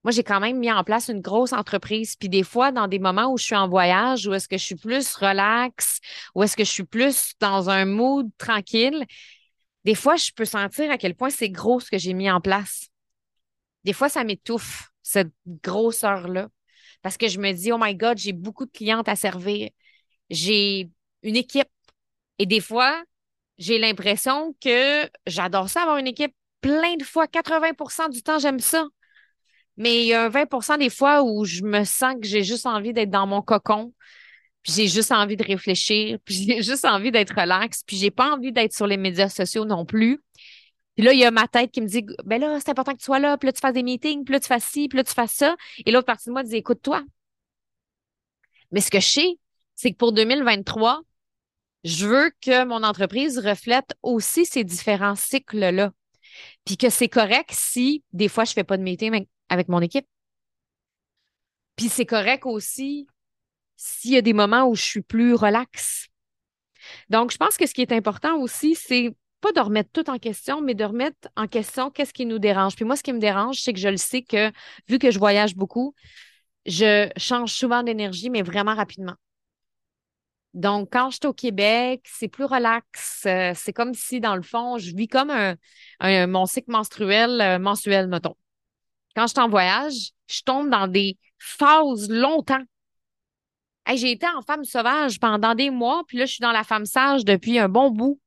Moi, 0.04 0.12
j'ai 0.12 0.24
quand 0.24 0.40
même 0.40 0.58
mis 0.58 0.72
en 0.72 0.84
place 0.84 1.10
une 1.10 1.22
grosse 1.22 1.54
entreprise. 1.54 2.16
Puis 2.16 2.30
des 2.30 2.44
fois, 2.44 2.72
dans 2.72 2.88
des 2.88 3.00
moments 3.00 3.32
où 3.32 3.38
je 3.38 3.44
suis 3.44 3.56
en 3.56 3.68
voyage, 3.70 4.28
où 4.28 4.34
est-ce 4.34 4.48
que 4.48 4.58
je 4.58 4.64
suis 4.64 4.76
plus 4.76 5.16
relax, 5.16 6.00
où 6.34 6.44
est-ce 6.44 6.58
que 6.58 6.64
je 6.64 6.72
suis 6.72 6.84
plus 6.84 7.34
dans 7.40 7.70
un 7.70 7.86
mood 7.86 8.30
tranquille, 8.38 9.06
des 9.84 9.96
fois, 9.96 10.16
je 10.16 10.32
peux 10.32 10.46
sentir 10.46 10.92
à 10.92 10.98
quel 10.98 11.16
point 11.16 11.30
c'est 11.30 11.50
gros 11.50 11.80
ce 11.80 11.90
que 11.90 11.98
j'ai 11.98 12.14
mis 12.14 12.30
en 12.30 12.42
place. 12.42 12.88
Des 13.84 13.94
fois, 13.94 14.10
ça 14.10 14.24
m'étouffe, 14.24 14.92
cette 15.02 15.32
grosseur-là. 15.46 16.50
Parce 17.02 17.18
que 17.18 17.28
je 17.28 17.40
me 17.40 17.52
dis, 17.52 17.72
oh 17.72 17.78
my 17.80 17.96
God, 17.96 18.18
j'ai 18.18 18.34
beaucoup 18.34 18.66
de 18.66 18.72
clientes 18.72 19.10
à 19.10 19.16
servir. 19.16 19.70
J'ai 20.30 20.90
une 21.24 21.36
équipe. 21.36 21.70
Et 22.38 22.46
des 22.46 22.62
fois, 22.62 23.04
j'ai 23.58 23.78
l'impression 23.80 24.56
que 24.62 25.10
j'adore 25.28 25.70
ça, 25.70 25.82
avoir 25.82 25.98
une 25.98 26.08
équipe 26.08 26.36
plein 26.62 26.96
de 26.96 27.04
fois. 27.04 27.28
80% 27.28 28.10
du 28.10 28.22
temps, 28.24 28.40
j'aime 28.40 28.60
ça. 28.60 28.86
Mais 29.82 30.04
il 30.04 30.08
y 30.10 30.14
a 30.14 30.26
un 30.26 30.30
20% 30.30 30.78
des 30.78 30.92
fois 30.92 31.24
où 31.24 31.44
je 31.44 31.64
me 31.64 31.84
sens 31.86 32.14
que 32.22 32.28
j'ai 32.28 32.44
juste 32.44 32.68
envie 32.68 32.94
d'être 32.94 33.10
dans 33.10 33.26
mon 33.26 33.42
cocon, 33.42 33.94
puis 34.62 34.74
j'ai 34.74 34.88
juste 34.88 35.12
envie 35.12 35.36
de 35.36 35.44
réfléchir, 35.44 36.20
puis 36.26 36.36
j'ai 36.36 36.62
juste 36.62 36.86
envie 36.86 37.12
d'être 37.12 37.34
relax, 37.36 37.84
puis 37.84 37.98
j'ai 37.98 38.12
pas 38.12 38.32
envie 38.32 38.52
d'être 38.52 38.74
sur 38.74 38.86
les 38.86 38.98
médias 38.98 39.30
sociaux 39.30 39.66
non 39.66 39.84
plus. 39.86 40.20
Puis 40.96 41.04
là, 41.04 41.14
il 41.14 41.20
y 41.20 41.26
a 41.26 41.32
ma 41.32 41.48
tête 41.48 41.72
qui 41.72 41.82
me 41.82 41.88
dit 41.88 42.06
ben 42.26 42.40
là, 42.40 42.60
c'est 42.60 42.70
important 42.70 42.94
que 42.94 43.00
tu 43.00 43.06
sois 43.06 43.18
là, 43.18 43.38
puis 43.40 43.48
là, 43.48 43.54
tu 43.54 43.60
fasses 43.60 43.74
des 43.74 43.82
meetings, 43.82 44.24
puis 44.24 44.34
là, 44.34 44.40
tu 44.40 44.48
fasses 44.48 44.66
ci, 44.66 44.88
puis 44.88 44.98
là, 44.98 45.04
tu 45.04 45.14
fasses 45.14 45.34
ça. 45.34 45.56
Et 45.86 45.92
l'autre 45.92 46.06
partie 46.06 46.30
de 46.30 46.34
moi 46.34 46.44
dit 46.44 46.58
écoute-toi. 46.58 47.04
Mais 48.72 48.82
ce 48.82 48.92
que 48.92 49.00
je 49.00 49.08
sais, 49.08 49.40
c'est 49.76 49.92
que 49.92 49.98
pour 49.98 50.14
2023, 50.14 51.02
Je 51.84 52.06
veux 52.08 52.32
que 52.42 52.66
mon 52.66 52.84
entreprise 52.84 53.40
reflète 53.40 53.96
aussi 54.04 54.46
ces 54.46 54.64
différents 54.64 55.16
cycles-là. 55.16 55.92
Puis 56.66 56.78
que 56.78 56.90
c'est 56.92 57.10
correct 57.10 57.52
si 57.54 58.04
des 58.14 58.28
fois 58.28 58.46
je 58.46 58.54
fais 58.54 58.64
pas 58.64 58.78
de 58.78 58.84
meeting 58.84 59.26
avec 59.52 59.68
mon 59.68 59.82
équipe. 59.82 60.08
Puis 61.76 61.90
c'est 61.90 62.06
correct 62.06 62.46
aussi 62.46 63.06
s'il 63.76 64.12
y 64.12 64.18
a 64.18 64.22
des 64.22 64.34
moments 64.34 64.66
où 64.68 64.76
je 64.76 64.82
suis 64.82 65.02
plus 65.02 65.36
relax. 65.36 66.08
Donc, 67.10 67.32
je 67.32 67.38
pense 67.38 67.58
que 67.58 67.68
ce 67.68 67.74
qui 67.74 67.82
est 67.82 67.92
important 67.92 68.38
aussi, 68.38 68.76
c'est 68.76 69.16
pas 69.42 69.52
de 69.52 69.60
remettre 69.60 69.90
tout 69.92 70.10
en 70.10 70.20
question, 70.20 70.62
mais 70.62 70.74
de 70.74 70.86
remettre 70.86 71.28
en 71.36 71.48
question 71.48 71.90
qu'est-ce 71.92 72.14
qui 72.14 72.26
nous 72.26 72.40
dérange. 72.40 72.76
Puis 72.76 72.86
moi, 72.86 72.96
ce 72.96 73.04
qui 73.04 73.14
me 73.14 73.20
dérange, 73.20 73.60
c'est 73.62 73.74
que 73.74 73.80
je 73.80 73.90
le 73.90 73.98
sais 73.98 74.22
que 74.22 74.52
vu 74.88 75.00
que 75.00 75.12
je 75.12 75.20
voyage 75.20 75.56
beaucoup, 75.56 75.96
je 76.66 77.10
change 77.18 77.52
souvent 77.52 77.84
d'énergie, 77.84 78.30
mais 78.30 78.42
vraiment 78.42 78.76
rapidement. 78.76 79.16
Donc, 80.54 80.90
quand 80.92 81.10
je 81.10 81.16
suis 81.16 81.28
au 81.28 81.34
Québec, 81.34 82.06
c'est 82.06 82.28
plus 82.28 82.46
relax. 82.46 83.24
Euh, 83.26 83.54
c'est 83.56 83.74
comme 83.74 83.94
si, 83.94 84.20
dans 84.20 84.36
le 84.36 84.42
fond, 84.42 84.78
je 84.78 84.94
vis 84.96 85.08
comme 85.08 85.32
un, 85.32 86.28
mon 86.28 86.46
cycle 86.46 86.72
menstruel 86.72 87.42
euh, 87.42 87.60
mensuel, 87.60 88.08
mettons. 88.08 88.36
Quand 89.16 89.28
je 89.28 89.32
suis 89.32 89.40
en 89.40 89.50
voyage, 89.50 90.12
je 90.28 90.42
tombe 90.44 90.70
dans 90.70 90.88
des 90.88 91.18
phases 91.38 92.10
longtemps. 92.10 92.64
j'ai 93.94 94.12
été 94.12 94.28
en 94.28 94.42
femme 94.42 94.64
sauvage 94.64 95.20
pendant 95.20 95.56
des 95.56 95.70
mois, 95.70 96.04
puis 96.08 96.18
là, 96.18 96.26
je 96.26 96.34
suis 96.34 96.42
dans 96.42 96.52
la 96.52 96.64
femme 96.64 96.86
sage 96.86 97.26
depuis 97.26 97.60
un 97.60 97.70
bon 97.70 97.92
bout. 97.92 98.20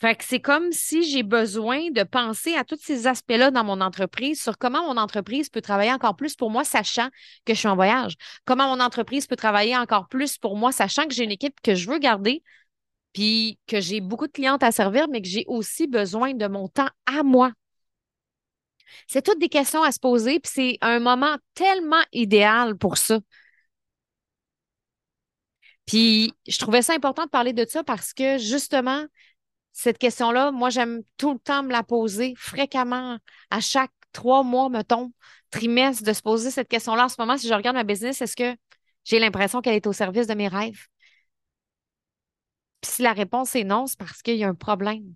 Fait 0.00 0.16
c'est 0.22 0.38
comme 0.38 0.70
si 0.70 1.02
j'ai 1.02 1.24
besoin 1.24 1.90
de 1.90 2.04
penser 2.04 2.54
à 2.54 2.62
tous 2.62 2.78
ces 2.80 3.08
aspects-là 3.08 3.50
dans 3.50 3.64
mon 3.64 3.80
entreprise, 3.80 4.40
sur 4.40 4.56
comment 4.56 4.84
mon 4.84 4.96
entreprise 4.96 5.48
peut 5.48 5.60
travailler 5.60 5.92
encore 5.92 6.14
plus 6.14 6.36
pour 6.36 6.50
moi, 6.50 6.62
sachant 6.62 7.08
que 7.44 7.52
je 7.52 7.58
suis 7.58 7.68
en 7.68 7.74
voyage. 7.74 8.14
Comment 8.44 8.76
mon 8.76 8.80
entreprise 8.80 9.26
peut 9.26 9.34
travailler 9.34 9.76
encore 9.76 10.06
plus 10.06 10.38
pour 10.38 10.56
moi, 10.56 10.70
sachant 10.70 11.08
que 11.08 11.14
j'ai 11.14 11.24
une 11.24 11.32
équipe 11.32 11.60
que 11.64 11.74
je 11.74 11.90
veux 11.90 11.98
garder, 11.98 12.44
puis 13.12 13.58
que 13.66 13.80
j'ai 13.80 14.00
beaucoup 14.00 14.28
de 14.28 14.32
clientes 14.32 14.62
à 14.62 14.70
servir, 14.70 15.08
mais 15.08 15.20
que 15.20 15.28
j'ai 15.28 15.44
aussi 15.48 15.88
besoin 15.88 16.32
de 16.32 16.46
mon 16.46 16.68
temps 16.68 16.90
à 17.06 17.24
moi. 17.24 17.50
C'est 19.06 19.22
toutes 19.22 19.38
des 19.38 19.48
questions 19.48 19.82
à 19.82 19.92
se 19.92 20.00
poser, 20.00 20.40
puis 20.40 20.52
c'est 20.54 20.78
un 20.80 21.00
moment 21.00 21.36
tellement 21.54 22.02
idéal 22.12 22.76
pour 22.76 22.98
ça. 22.98 23.20
Puis 25.86 26.32
je 26.46 26.58
trouvais 26.58 26.82
ça 26.82 26.94
important 26.94 27.24
de 27.24 27.30
parler 27.30 27.52
de 27.52 27.66
ça 27.68 27.82
parce 27.82 28.12
que 28.12 28.38
justement, 28.38 29.06
cette 29.72 29.98
question-là, 29.98 30.50
moi, 30.50 30.70
j'aime 30.70 31.02
tout 31.16 31.32
le 31.32 31.38
temps 31.38 31.62
me 31.62 31.72
la 31.72 31.82
poser 31.82 32.34
fréquemment, 32.36 33.18
à 33.50 33.60
chaque 33.60 33.92
trois 34.12 34.42
mois, 34.42 34.68
mettons, 34.68 35.12
trimestre, 35.50 36.02
de 36.04 36.12
se 36.12 36.22
poser 36.22 36.50
cette 36.50 36.68
question-là. 36.68 37.04
En 37.04 37.08
ce 37.08 37.16
moment, 37.18 37.36
si 37.38 37.48
je 37.48 37.54
regarde 37.54 37.76
ma 37.76 37.84
business, 37.84 38.20
est-ce 38.20 38.36
que 38.36 38.56
j'ai 39.04 39.18
l'impression 39.18 39.60
qu'elle 39.60 39.76
est 39.76 39.86
au 39.86 39.92
service 39.92 40.26
de 40.26 40.34
mes 40.34 40.48
rêves? 40.48 40.86
Puis 42.80 42.90
si 42.92 43.02
la 43.02 43.12
réponse 43.12 43.54
est 43.56 43.64
non, 43.64 43.86
c'est 43.86 43.98
parce 43.98 44.22
qu'il 44.22 44.36
y 44.36 44.44
a 44.44 44.48
un 44.48 44.54
problème. 44.54 45.14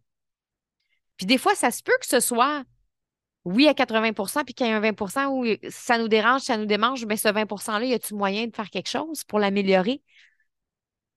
Puis 1.17 1.27
des 1.27 1.39
fois, 1.39 1.55
ça 1.55 1.71
se 1.71 1.83
peut 1.83 1.97
que 2.01 2.07
ce 2.07 2.21
soit 2.21 2.65
oui 3.45 3.69
à 3.69 3.75
80% 3.75 4.45
puis 4.45 4.55
qu'il 4.55 4.67
y 4.67 4.71
ait 4.71 4.73
un 4.73 4.81
20% 4.81 5.27
où 5.29 5.45
ça 5.71 5.99
nous 5.99 6.09
dérange, 6.09 6.43
ça 6.43 6.57
nous 6.57 6.67
démange, 6.67 7.05
mais 7.07 7.17
ce 7.17 7.29
20 7.29 7.45
%-là, 7.45 7.85
y 7.85 7.95
a-t-il 7.95 8.17
moyen 8.17 8.47
de 8.47 8.55
faire 8.55 8.71
quelque 8.71 8.89
chose 8.89 9.25
pour 9.25 9.39
l'améliorer? 9.39 10.03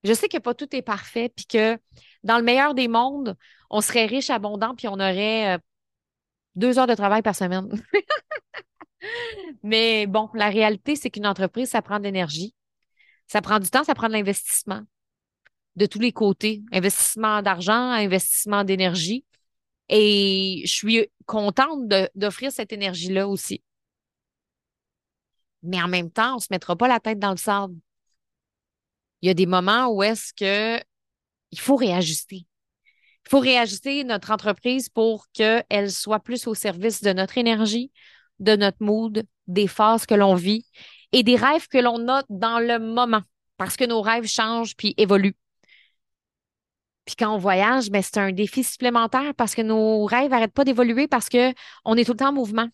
Je 0.03 0.13
sais 0.13 0.27
que 0.27 0.37
pas 0.37 0.53
tout 0.53 0.73
est 0.75 0.81
parfait, 0.81 1.29
puis 1.35 1.45
que 1.45 1.77
dans 2.23 2.37
le 2.37 2.43
meilleur 2.43 2.73
des 2.75 2.87
mondes, 2.87 3.35
on 3.69 3.81
serait 3.81 4.05
riche, 4.05 4.29
abondant, 4.29 4.75
puis 4.75 4.87
on 4.87 4.93
aurait 4.93 5.55
euh, 5.55 5.57
deux 6.55 6.79
heures 6.79 6.87
de 6.87 6.95
travail 6.95 7.21
par 7.21 7.35
semaine. 7.35 7.69
Mais 9.63 10.07
bon, 10.07 10.29
la 10.33 10.49
réalité, 10.49 10.95
c'est 10.95 11.09
qu'une 11.09 11.27
entreprise, 11.27 11.69
ça 11.69 11.81
prend 11.81 11.99
de 11.99 12.03
l'énergie. 12.03 12.55
Ça 13.27 13.41
prend 13.41 13.59
du 13.59 13.69
temps, 13.69 13.83
ça 13.83 13.95
prend 13.95 14.07
de 14.07 14.13
l'investissement 14.13 14.81
de 15.75 15.85
tous 15.85 15.99
les 15.99 16.11
côtés. 16.11 16.63
Investissement 16.71 17.41
d'argent, 17.41 17.91
investissement 17.91 18.63
d'énergie. 18.63 19.25
Et 19.89 20.63
je 20.65 20.73
suis 20.73 21.07
contente 21.25 21.87
d'offrir 22.15 22.51
cette 22.51 22.73
énergie-là 22.73 23.27
aussi. 23.27 23.63
Mais 25.63 25.81
en 25.81 25.87
même 25.87 26.11
temps, 26.11 26.33
on 26.33 26.35
ne 26.35 26.41
se 26.41 26.47
mettra 26.51 26.75
pas 26.75 26.87
la 26.87 26.99
tête 26.99 27.19
dans 27.19 27.31
le 27.31 27.37
sable 27.37 27.75
il 29.25 29.27
y 29.27 29.31
a 29.31 29.33
des 29.33 29.47
moments 29.47 29.87
où 29.87 30.03
est-ce 30.03 30.33
que 30.33 30.79
il 31.51 31.59
faut 31.59 31.75
réajuster. 31.75 32.45
Il 33.25 33.29
faut 33.29 33.39
réajuster 33.39 34.03
notre 34.03 34.29
entreprise 34.29 34.87
pour 34.87 35.25
qu'elle 35.33 35.91
soit 35.91 36.19
plus 36.19 36.45
au 36.45 36.53
service 36.53 37.01
de 37.01 37.11
notre 37.11 37.39
énergie, 37.39 37.91
de 38.37 38.55
notre 38.55 38.77
mood, 38.81 39.25
des 39.47 39.67
phases 39.67 40.05
que 40.05 40.13
l'on 40.13 40.35
vit 40.35 40.67
et 41.11 41.23
des 41.23 41.37
rêves 41.37 41.67
que 41.67 41.79
l'on 41.79 42.07
a 42.07 42.23
dans 42.29 42.59
le 42.59 42.77
moment 42.77 43.23
parce 43.57 43.77
que 43.77 43.85
nos 43.85 44.01
rêves 44.01 44.27
changent 44.27 44.75
puis 44.75 44.93
évoluent. 44.97 45.35
Puis 47.05 47.15
quand 47.15 47.33
on 47.33 47.37
voyage, 47.37 47.89
ben, 47.89 48.01
c'est 48.01 48.17
un 48.17 48.31
défi 48.31 48.63
supplémentaire 48.63 49.33
parce 49.35 49.55
que 49.55 49.61
nos 49.61 50.05
rêves 50.05 50.31
n'arrêtent 50.31 50.53
pas 50.53 50.63
d'évoluer 50.63 51.07
parce 51.07 51.29
qu'on 51.29 51.95
est 51.95 52.05
tout 52.05 52.13
le 52.13 52.17
temps 52.17 52.29
en 52.29 52.33
mouvement. 52.33 52.67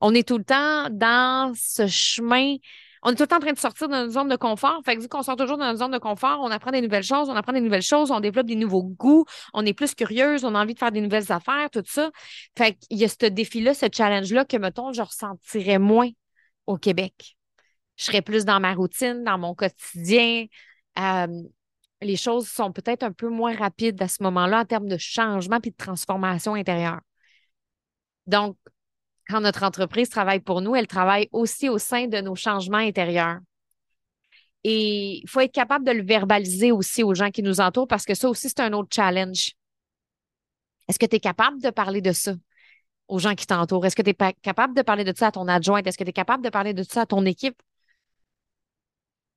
On 0.00 0.14
est 0.14 0.26
tout 0.26 0.38
le 0.38 0.44
temps 0.44 0.88
dans 0.90 1.52
ce 1.56 1.86
chemin 1.86 2.56
on 3.08 3.12
est 3.12 3.14
tout 3.14 3.22
le 3.22 3.28
temps 3.28 3.36
en 3.36 3.40
train 3.40 3.52
de 3.52 3.58
sortir 3.58 3.86
de 3.88 3.92
notre 3.92 4.10
zone 4.10 4.28
de 4.28 4.34
confort. 4.34 4.80
Fait 4.84 4.96
que 4.96 5.00
vu 5.00 5.08
qu'on 5.08 5.22
sort 5.22 5.36
toujours 5.36 5.58
de 5.58 5.62
notre 5.62 5.78
zone 5.78 5.92
de 5.92 5.98
confort, 5.98 6.40
on 6.42 6.50
apprend 6.50 6.72
des 6.72 6.80
nouvelles 6.80 7.04
choses, 7.04 7.28
on 7.28 7.36
apprend 7.36 7.52
des 7.52 7.60
nouvelles 7.60 7.82
choses, 7.82 8.10
on 8.10 8.18
développe 8.18 8.48
des 8.48 8.56
nouveaux 8.56 8.82
goûts, 8.82 9.24
on 9.54 9.64
est 9.64 9.74
plus 9.74 9.94
curieuse, 9.94 10.44
on 10.44 10.56
a 10.56 10.60
envie 10.60 10.74
de 10.74 10.78
faire 10.80 10.90
des 10.90 11.00
nouvelles 11.00 11.30
affaires, 11.30 11.70
tout 11.70 11.84
ça. 11.86 12.10
Fait 12.58 12.74
qu'il 12.74 12.98
y 12.98 13.04
a 13.04 13.08
ce 13.08 13.26
défi-là, 13.26 13.74
ce 13.74 13.86
challenge-là 13.92 14.44
que, 14.44 14.56
mettons, 14.56 14.92
je 14.92 15.02
ressentirais 15.02 15.78
moins 15.78 16.08
au 16.66 16.78
Québec. 16.78 17.36
Je 17.94 18.06
serais 18.06 18.22
plus 18.22 18.44
dans 18.44 18.58
ma 18.58 18.74
routine, 18.74 19.22
dans 19.22 19.38
mon 19.38 19.54
quotidien. 19.54 20.46
Euh, 20.98 21.26
les 22.02 22.16
choses 22.16 22.48
sont 22.48 22.72
peut-être 22.72 23.02
un 23.02 23.12
peu 23.12 23.28
moins 23.28 23.54
rapides 23.56 24.00
à 24.02 24.08
ce 24.08 24.22
moment-là 24.22 24.60
en 24.60 24.64
termes 24.64 24.88
de 24.88 24.98
changement 24.98 25.60
puis 25.60 25.70
de 25.70 25.76
transformation 25.76 26.54
intérieure. 26.54 27.00
Donc, 28.26 28.56
quand 29.28 29.40
notre 29.40 29.62
entreprise 29.62 30.08
travaille 30.08 30.40
pour 30.40 30.60
nous, 30.60 30.74
elle 30.76 30.86
travaille 30.86 31.28
aussi 31.32 31.68
au 31.68 31.78
sein 31.78 32.06
de 32.06 32.20
nos 32.20 32.34
changements 32.34 32.78
intérieurs. 32.78 33.38
Et 34.64 35.20
il 35.22 35.28
faut 35.28 35.40
être 35.40 35.52
capable 35.52 35.84
de 35.84 35.92
le 35.92 36.02
verbaliser 36.02 36.72
aussi 36.72 37.02
aux 37.02 37.14
gens 37.14 37.30
qui 37.30 37.42
nous 37.42 37.60
entourent 37.60 37.88
parce 37.88 38.04
que 38.04 38.14
ça 38.14 38.28
aussi, 38.28 38.48
c'est 38.48 38.60
un 38.60 38.72
autre 38.72 38.88
challenge. 38.92 39.52
Est-ce 40.88 40.98
que 40.98 41.06
tu 41.06 41.16
es 41.16 41.20
capable 41.20 41.60
de 41.62 41.70
parler 41.70 42.00
de 42.00 42.12
ça 42.12 42.34
aux 43.08 43.18
gens 43.18 43.34
qui 43.34 43.46
t'entourent? 43.46 43.86
Est-ce 43.86 43.96
que 43.96 44.02
tu 44.02 44.10
es 44.10 44.34
capable 44.42 44.74
de 44.74 44.82
parler 44.82 45.04
de 45.04 45.16
ça 45.16 45.28
à 45.28 45.32
ton 45.32 45.48
adjointe? 45.48 45.86
Est-ce 45.86 45.98
que 45.98 46.04
tu 46.04 46.10
es 46.10 46.12
capable 46.12 46.44
de 46.44 46.50
parler 46.50 46.74
de 46.74 46.82
ça 46.82 47.02
à 47.02 47.06
ton 47.06 47.24
équipe? 47.24 47.60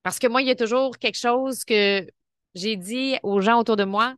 Parce 0.04 0.20
que 0.20 0.28
moi, 0.28 0.42
il 0.42 0.48
y 0.48 0.52
a 0.52 0.56
toujours 0.56 0.98
quelque 0.98 1.18
chose 1.18 1.64
que 1.64 2.08
j'ai 2.56 2.76
dit 2.76 3.18
aux 3.24 3.42
gens 3.42 3.60
autour 3.60 3.76
de 3.76 3.84
moi, 3.84 4.16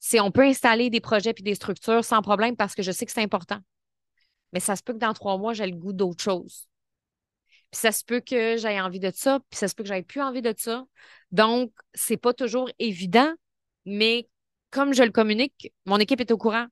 c'est 0.00 0.20
on 0.20 0.30
peut 0.30 0.42
installer 0.42 0.90
des 0.90 1.00
projets 1.00 1.34
puis 1.34 1.42
des 1.42 1.54
structures 1.54 2.04
sans 2.04 2.22
problème 2.22 2.56
parce 2.56 2.74
que 2.74 2.82
je 2.82 2.92
sais 2.92 3.06
que 3.06 3.12
c'est 3.12 3.22
important 3.22 3.60
mais 4.52 4.60
ça 4.60 4.76
se 4.76 4.82
peut 4.82 4.92
que 4.92 4.98
dans 4.98 5.12
trois 5.12 5.36
mois, 5.38 5.52
j'ai 5.52 5.66
le 5.66 5.76
goût 5.76 5.92
d'autre 5.92 6.22
chose. 6.22 6.66
Puis 7.70 7.80
ça 7.80 7.92
se 7.92 8.04
peut 8.04 8.20
que 8.20 8.56
j'aie 8.56 8.80
envie 8.80 9.00
de 9.00 9.10
ça, 9.14 9.40
puis 9.50 9.58
ça 9.58 9.68
se 9.68 9.74
peut 9.74 9.82
que 9.82 9.88
j'aie 9.88 10.02
plus 10.02 10.22
envie 10.22 10.42
de 10.42 10.54
ça. 10.56 10.86
Donc, 11.30 11.72
c'est 11.94 12.16
pas 12.16 12.32
toujours 12.32 12.70
évident, 12.78 13.34
mais 13.84 14.28
comme 14.70 14.94
je 14.94 15.02
le 15.02 15.10
communique, 15.10 15.72
mon 15.84 15.98
équipe 15.98 16.20
est 16.20 16.30
au 16.30 16.38
courant. 16.38 16.66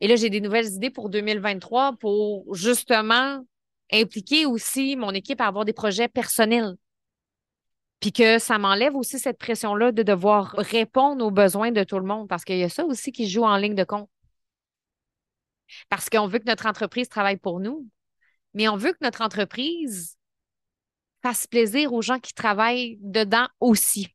Et 0.00 0.08
là, 0.08 0.16
j'ai 0.16 0.30
des 0.30 0.40
nouvelles 0.40 0.66
idées 0.66 0.90
pour 0.90 1.10
2023 1.10 1.94
pour 1.94 2.54
justement 2.54 3.46
impliquer 3.92 4.46
aussi 4.46 4.96
mon 4.96 5.10
équipe 5.10 5.40
à 5.40 5.46
avoir 5.46 5.64
des 5.64 5.72
projets 5.72 6.08
personnels. 6.08 6.74
Puis 8.00 8.12
que 8.12 8.38
ça 8.38 8.58
m'enlève 8.58 8.94
aussi 8.94 9.18
cette 9.18 9.38
pression-là 9.38 9.92
de 9.92 10.02
devoir 10.02 10.54
répondre 10.58 11.24
aux 11.24 11.30
besoins 11.30 11.72
de 11.72 11.82
tout 11.82 11.98
le 11.98 12.04
monde 12.04 12.28
parce 12.28 12.44
qu'il 12.44 12.58
y 12.58 12.62
a 12.62 12.68
ça 12.68 12.84
aussi 12.84 13.10
qui 13.12 13.28
joue 13.28 13.44
en 13.44 13.56
ligne 13.56 13.74
de 13.74 13.84
compte 13.84 14.08
parce 15.88 16.08
qu'on 16.08 16.26
veut 16.26 16.38
que 16.38 16.46
notre 16.46 16.66
entreprise 16.66 17.08
travaille 17.08 17.36
pour 17.36 17.60
nous, 17.60 17.88
mais 18.54 18.68
on 18.68 18.76
veut 18.76 18.92
que 18.92 19.02
notre 19.02 19.22
entreprise 19.22 20.16
fasse 21.22 21.46
plaisir 21.46 21.92
aux 21.92 22.02
gens 22.02 22.18
qui 22.18 22.34
travaillent 22.34 22.98
dedans 23.00 23.48
aussi. 23.60 24.14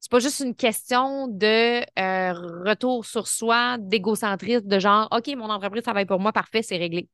C'est 0.00 0.10
pas 0.10 0.18
juste 0.18 0.40
une 0.40 0.56
question 0.56 1.28
de 1.28 1.82
euh, 1.98 2.32
retour 2.64 3.04
sur 3.06 3.28
soi, 3.28 3.76
d'égocentrisme, 3.78 4.66
de 4.66 4.78
genre, 4.78 5.08
OK, 5.12 5.28
mon 5.36 5.50
entreprise 5.50 5.84
travaille 5.84 6.06
pour 6.06 6.18
moi, 6.18 6.32
parfait, 6.32 6.62
c'est 6.62 6.76
réglé. 6.76 7.08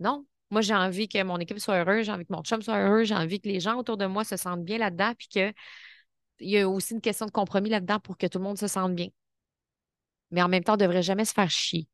Non, 0.00 0.26
moi, 0.50 0.60
j'ai 0.60 0.74
envie 0.74 1.08
que 1.08 1.22
mon 1.22 1.38
équipe 1.38 1.58
soit 1.58 1.78
heureuse, 1.78 2.06
j'ai 2.06 2.12
envie 2.12 2.24
que 2.24 2.32
mon 2.32 2.42
chum 2.42 2.62
soit 2.62 2.78
heureux, 2.78 3.04
j'ai 3.04 3.14
envie 3.14 3.40
que 3.40 3.48
les 3.48 3.60
gens 3.60 3.76
autour 3.76 3.96
de 3.96 4.06
moi 4.06 4.24
se 4.24 4.36
sentent 4.36 4.64
bien 4.64 4.78
là-dedans, 4.78 5.12
puis 5.18 5.28
qu'il 5.28 5.54
y 6.40 6.58
a 6.58 6.68
aussi 6.68 6.94
une 6.94 7.00
question 7.00 7.26
de 7.26 7.32
compromis 7.32 7.68
là-dedans 7.70 7.98
pour 7.98 8.16
que 8.16 8.26
tout 8.26 8.38
le 8.38 8.44
monde 8.44 8.58
se 8.58 8.68
sente 8.68 8.94
bien. 8.94 9.08
Mais 10.30 10.42
en 10.42 10.48
même 10.48 10.62
temps, 10.62 10.74
on 10.74 10.76
ne 10.76 10.82
devrait 10.82 11.02
jamais 11.02 11.24
se 11.24 11.32
faire 11.32 11.50
chier. 11.50 11.88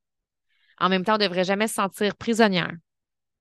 En 0.79 0.89
même 0.89 1.05
temps, 1.05 1.15
on 1.15 1.19
ne 1.19 1.25
devrait 1.25 1.45
jamais 1.45 1.69
se 1.69 1.75
sentir 1.75 2.17
prisonnière. 2.17 2.73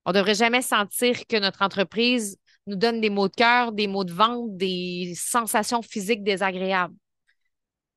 On 0.05 0.11
ne 0.11 0.17
devrait 0.17 0.35
jamais 0.35 0.61
sentir 0.61 1.27
que 1.27 1.37
notre 1.37 1.61
entreprise 1.61 2.37
nous 2.67 2.75
donne 2.75 3.01
des 3.01 3.09
maux 3.09 3.27
de 3.27 3.35
cœur, 3.35 3.71
des 3.71 3.87
maux 3.87 4.03
de 4.03 4.13
ventre, 4.13 4.49
des 4.51 5.13
sensations 5.15 5.81
physiques 5.81 6.23
désagréables. 6.23 6.95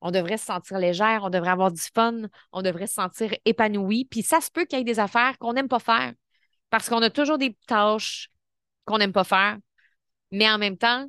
On 0.01 0.11
devrait 0.11 0.37
se 0.37 0.47
sentir 0.47 0.79
légère, 0.79 1.21
on 1.23 1.31
devrait 1.31 1.51
avoir 1.51 1.73
du 1.73 1.81
fun, 1.95 2.23
on 2.53 2.63
devrait 2.63 2.87
se 2.87 2.95
sentir 2.95 3.35
épanoui. 3.45 4.07
Puis 4.11 4.23
ça 4.23 4.41
se 4.41 4.51
peut 4.51 4.65
qu'il 4.65 4.79
y 4.79 4.81
ait 4.83 4.85
des 4.85 4.99
affaires 4.99 5.39
qu'on 5.39 5.53
n'aime 5.53 5.69
pas 5.69 5.79
faire 5.79 6.13
parce 6.75 6.89
qu'on 6.89 7.03
a 7.03 7.09
toujours 7.09 7.39
des 7.39 7.57
tâches 7.69 8.31
qu'on 8.85 8.99
n'aime 8.99 9.13
pas 9.13 9.23
faire. 9.23 9.59
Mais 10.33 10.51
en 10.51 10.59
même 10.59 10.77
temps, 10.77 11.07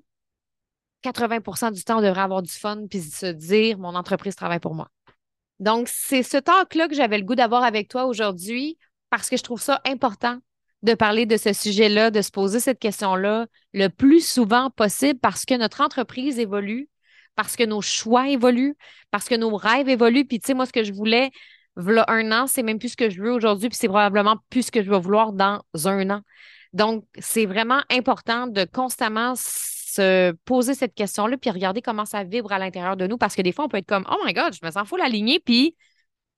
80% 1.01 1.71
du 1.71 1.83
temps, 1.83 1.97
on 1.97 2.01
devrait 2.03 2.21
avoir 2.21 2.43
du 2.43 2.51
fun 2.53 2.85
puis 2.87 3.01
se 3.01 3.25
dire 3.25 3.79
mon 3.79 3.95
entreprise 3.95 4.35
travaille 4.35 4.59
pour 4.59 4.75
moi. 4.75 4.89
Donc, 5.59 5.87
c'est 5.87 6.21
ce 6.21 6.37
talk-là 6.37 6.87
que 6.87 6.93
j'avais 6.93 7.17
le 7.17 7.23
goût 7.23 7.33
d'avoir 7.33 7.63
avec 7.63 7.87
toi 7.87 8.05
aujourd'hui 8.05 8.77
parce 9.09 9.27
que 9.27 9.37
je 9.37 9.41
trouve 9.41 9.59
ça 9.59 9.81
important 9.87 10.37
de 10.83 10.93
parler 10.93 11.25
de 11.25 11.35
ce 11.35 11.51
sujet-là, 11.51 12.11
de 12.11 12.21
se 12.21 12.29
poser 12.29 12.59
cette 12.59 12.77
question-là 12.77 13.47
le 13.73 13.87
plus 13.87 14.23
souvent 14.23 14.69
possible 14.69 15.19
parce 15.19 15.45
que 15.45 15.55
notre 15.55 15.81
entreprise 15.81 16.37
évolue, 16.37 16.89
parce 17.33 17.55
que 17.55 17.63
nos 17.63 17.81
choix 17.81 18.29
évoluent, 18.29 18.77
parce 19.09 19.27
que 19.27 19.33
nos 19.33 19.55
rêves 19.55 19.89
évoluent. 19.89 20.27
Puis, 20.27 20.39
tu 20.39 20.45
sais, 20.45 20.53
moi, 20.53 20.67
ce 20.67 20.73
que 20.73 20.83
je 20.83 20.93
voulais, 20.93 21.31
voilà 21.75 22.05
un 22.07 22.31
an, 22.31 22.47
c'est 22.47 22.63
même 22.63 22.79
plus 22.79 22.89
ce 22.89 22.97
que 22.97 23.09
je 23.09 23.21
veux 23.21 23.31
aujourd'hui, 23.31 23.69
puis 23.69 23.77
c'est 23.77 23.87
probablement 23.87 24.37
plus 24.49 24.63
ce 24.63 24.71
que 24.71 24.83
je 24.83 24.89
vais 24.89 24.99
vouloir 24.99 25.33
dans 25.33 25.61
un 25.85 26.09
an. 26.09 26.21
Donc, 26.73 27.05
c'est 27.19 27.45
vraiment 27.45 27.81
important 27.91 28.47
de 28.47 28.65
constamment 28.65 29.33
se 29.35 30.31
poser 30.45 30.73
cette 30.73 30.93
question-là, 30.93 31.37
puis 31.37 31.49
regarder 31.49 31.81
comment 31.81 32.05
ça 32.05 32.23
vibre 32.23 32.51
à 32.51 32.59
l'intérieur 32.59 32.97
de 32.97 33.07
nous, 33.07 33.17
parce 33.17 33.35
que 33.35 33.41
des 33.41 33.51
fois, 33.51 33.65
on 33.65 33.69
peut 33.69 33.77
être 33.77 33.87
comme, 33.87 34.05
oh 34.09 34.17
my 34.25 34.33
God, 34.33 34.53
je 34.53 34.65
me 34.65 34.71
sens 34.71 34.87
fou 34.87 34.97
l'aligner, 34.97 35.39
puis 35.39 35.75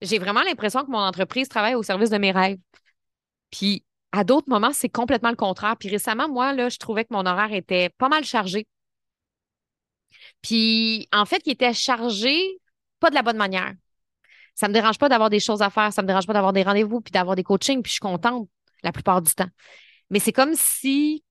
j'ai 0.01 0.19
vraiment 0.19 0.41
l'impression 0.43 0.83
que 0.85 0.91
mon 0.91 0.99
entreprise 0.99 1.49
travaille 1.49 1.75
au 1.75 1.83
service 1.83 2.09
de 2.09 2.17
mes 2.17 2.31
rêves. 2.31 2.59
Puis, 3.51 3.83
à 4.11 4.23
d'autres 4.23 4.49
moments, 4.49 4.73
c'est 4.73 4.89
complètement 4.89 5.29
le 5.29 5.35
contraire. 5.35 5.75
Puis 5.77 5.89
récemment, 5.89 6.29
moi, 6.29 6.53
là, 6.53 6.69
je 6.69 6.77
trouvais 6.77 7.03
que 7.05 7.13
mon 7.13 7.25
horaire 7.25 7.53
était 7.53 7.89
pas 7.97 8.09
mal 8.09 8.23
chargé. 8.23 8.67
Puis, 10.41 11.07
en 11.13 11.25
fait, 11.25 11.41
il 11.45 11.51
était 11.51 11.73
chargé 11.73 12.59
pas 12.99 13.09
de 13.09 13.15
la 13.15 13.23
bonne 13.23 13.37
manière. 13.37 13.73
Ça 14.57 14.67
me 14.67 14.73
dérange 14.73 14.97
pas 14.97 15.07
d'avoir 15.07 15.29
des 15.29 15.39
choses 15.39 15.61
à 15.61 15.69
faire, 15.69 15.93
ça 15.93 16.01
me 16.01 16.07
dérange 16.07 16.25
pas 16.25 16.33
d'avoir 16.33 16.51
des 16.51 16.63
rendez-vous, 16.63 16.99
puis 16.99 17.11
d'avoir 17.11 17.35
des 17.35 17.43
coachings, 17.43 17.83
puis 17.83 17.89
je 17.91 17.93
suis 17.93 17.99
contente 17.99 18.49
la 18.81 18.91
plupart 18.91 19.21
du 19.21 19.31
temps. 19.35 19.49
Mais 20.09 20.17
c'est 20.17 20.31
comme 20.31 20.55
si 20.55 21.23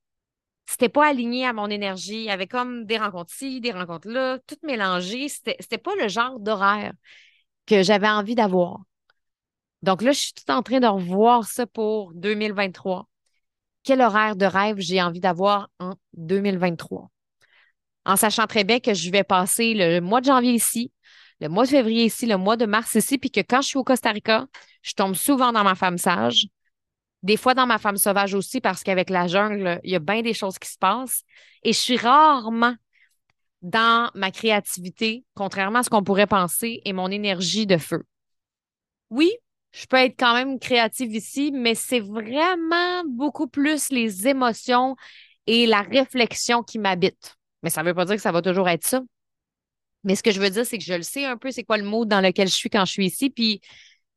c'était 0.64 0.88
pas 0.88 1.08
aligné 1.08 1.44
à 1.44 1.52
mon 1.52 1.68
énergie. 1.68 2.18
Il 2.18 2.24
y 2.24 2.30
avait 2.30 2.46
comme 2.46 2.84
des 2.84 2.98
rencontres 2.98 3.32
ci, 3.32 3.60
des 3.60 3.72
rencontres 3.72 4.08
là, 4.08 4.38
tout 4.46 4.56
mélangé. 4.62 5.28
C'était, 5.28 5.56
c'était 5.58 5.78
pas 5.78 5.94
le 6.00 6.06
genre 6.06 6.38
d'horaire 6.38 6.92
que 7.66 7.82
j'avais 7.82 8.08
envie 8.08 8.36
d'avoir. 8.36 8.78
Donc 9.82 10.02
là, 10.02 10.12
je 10.12 10.20
suis 10.20 10.32
tout 10.32 10.50
en 10.52 10.62
train 10.62 10.78
de 10.78 10.86
revoir 10.86 11.46
ça 11.46 11.66
pour 11.66 12.12
2023. 12.14 13.08
Quel 13.82 14.02
horaire 14.02 14.36
de 14.36 14.46
rêve 14.46 14.76
j'ai 14.78 15.02
envie 15.02 15.20
d'avoir 15.20 15.68
en 15.80 15.94
2023? 16.14 17.10
En 18.04 18.14
sachant 18.14 18.46
très 18.46 18.62
bien 18.62 18.78
que 18.78 18.94
je 18.94 19.10
vais 19.10 19.24
passer 19.24 19.74
le 19.74 20.00
mois 20.00 20.20
de 20.20 20.26
janvier 20.26 20.52
ici, 20.52 20.92
le 21.40 21.48
mois 21.48 21.64
de 21.64 21.70
février 21.70 22.04
ici, 22.04 22.26
le 22.26 22.36
mois 22.36 22.56
de 22.56 22.66
mars 22.66 22.94
ici, 22.94 23.18
puis 23.18 23.30
que 23.30 23.40
quand 23.40 23.60
je 23.62 23.68
suis 23.68 23.78
au 23.78 23.84
Costa 23.84 24.10
Rica, 24.10 24.46
je 24.82 24.92
tombe 24.92 25.14
souvent 25.14 25.52
dans 25.52 25.64
ma 25.64 25.74
femme 25.74 25.98
sage. 25.98 26.46
Des 27.22 27.36
fois 27.36 27.54
dans 27.54 27.66
ma 27.66 27.78
femme 27.78 27.96
sauvage 27.96 28.34
aussi, 28.34 28.60
parce 28.60 28.82
qu'avec 28.82 29.10
la 29.10 29.26
jungle, 29.26 29.80
il 29.84 29.90
y 29.90 29.96
a 29.96 29.98
bien 29.98 30.22
des 30.22 30.34
choses 30.34 30.58
qui 30.58 30.70
se 30.70 30.78
passent. 30.78 31.22
Et 31.62 31.72
je 31.72 31.78
suis 31.78 31.96
rarement 31.96 32.74
dans 33.62 34.10
ma 34.14 34.30
créativité, 34.30 35.24
contrairement 35.34 35.80
à 35.80 35.82
ce 35.82 35.90
qu'on 35.90 36.04
pourrait 36.04 36.26
penser, 36.26 36.80
et 36.84 36.92
mon 36.92 37.10
énergie 37.10 37.66
de 37.66 37.78
feu. 37.78 38.04
Oui, 39.10 39.32
je 39.72 39.86
peux 39.86 39.96
être 39.96 40.18
quand 40.18 40.34
même 40.34 40.58
créative 40.58 41.14
ici, 41.14 41.50
mais 41.52 41.74
c'est 41.74 42.00
vraiment 42.00 43.02
beaucoup 43.06 43.48
plus 43.48 43.90
les 43.90 44.28
émotions 44.28 44.96
et 45.46 45.66
la 45.66 45.82
réflexion 45.82 46.62
qui 46.62 46.78
m'habitent. 46.78 47.36
Mais 47.62 47.70
ça 47.70 47.82
ne 47.82 47.88
veut 47.88 47.94
pas 47.94 48.04
dire 48.04 48.16
que 48.16 48.22
ça 48.22 48.32
va 48.32 48.42
toujours 48.42 48.68
être 48.68 48.86
ça. 48.86 49.02
Mais 50.06 50.14
ce 50.14 50.22
que 50.22 50.30
je 50.30 50.40
veux 50.40 50.50
dire, 50.50 50.64
c'est 50.64 50.78
que 50.78 50.84
je 50.84 50.94
le 50.94 51.02
sais 51.02 51.24
un 51.24 51.36
peu, 51.36 51.50
c'est 51.50 51.64
quoi 51.64 51.78
le 51.78 51.84
mode 51.84 52.08
dans 52.08 52.20
lequel 52.20 52.46
je 52.46 52.54
suis 52.54 52.70
quand 52.70 52.84
je 52.84 52.92
suis 52.92 53.06
ici. 53.06 53.28
Puis 53.28 53.60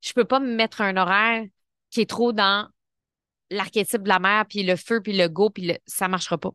je 0.01 0.13
peux 0.13 0.23
pas 0.23 0.39
me 0.39 0.55
mettre 0.55 0.81
un 0.81 0.95
horaire 0.95 1.43
qui 1.89 2.01
est 2.01 2.09
trop 2.09 2.31
dans 2.31 2.69
l'archétype 3.49 4.03
de 4.03 4.09
la 4.09 4.19
mer, 4.19 4.45
puis 4.47 4.61
le 4.61 4.75
feu, 4.75 5.01
puis 5.01 5.17
le 5.17 5.27
go, 5.27 5.49
puis 5.49 5.65
le... 5.65 5.77
ça 5.87 6.07
marchera 6.07 6.37
pas. 6.37 6.51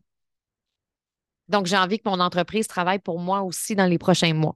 Donc, 1.49 1.65
j'ai 1.65 1.75
envie 1.75 1.99
que 1.99 2.09
mon 2.09 2.21
entreprise 2.21 2.65
travaille 2.67 2.99
pour 2.99 3.19
moi 3.19 3.41
aussi 3.41 3.75
dans 3.75 3.85
les 3.85 3.97
prochains 3.97 4.33
mois. 4.33 4.55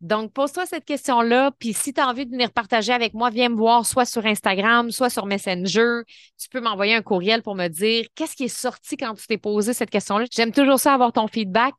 Donc, 0.00 0.32
pose-toi 0.32 0.64
cette 0.64 0.86
question-là, 0.86 1.50
puis 1.58 1.74
si 1.74 1.92
tu 1.92 2.00
as 2.00 2.08
envie 2.08 2.24
de 2.24 2.30
venir 2.30 2.50
partager 2.50 2.94
avec 2.94 3.12
moi, 3.12 3.28
viens 3.28 3.50
me 3.50 3.56
voir 3.56 3.84
soit 3.84 4.06
sur 4.06 4.24
Instagram, 4.24 4.90
soit 4.90 5.10
sur 5.10 5.26
Messenger. 5.26 6.00
Tu 6.38 6.48
peux 6.48 6.62
m'envoyer 6.62 6.94
un 6.94 7.02
courriel 7.02 7.42
pour 7.42 7.54
me 7.54 7.68
dire 7.68 8.06
qu'est-ce 8.14 8.34
qui 8.34 8.44
est 8.44 8.48
sorti 8.48 8.96
quand 8.96 9.12
tu 9.14 9.26
t'es 9.26 9.36
posé 9.36 9.74
cette 9.74 9.90
question-là? 9.90 10.24
J'aime 10.32 10.52
toujours 10.52 10.80
ça 10.80 10.94
avoir 10.94 11.12
ton 11.12 11.28
feedback. 11.28 11.74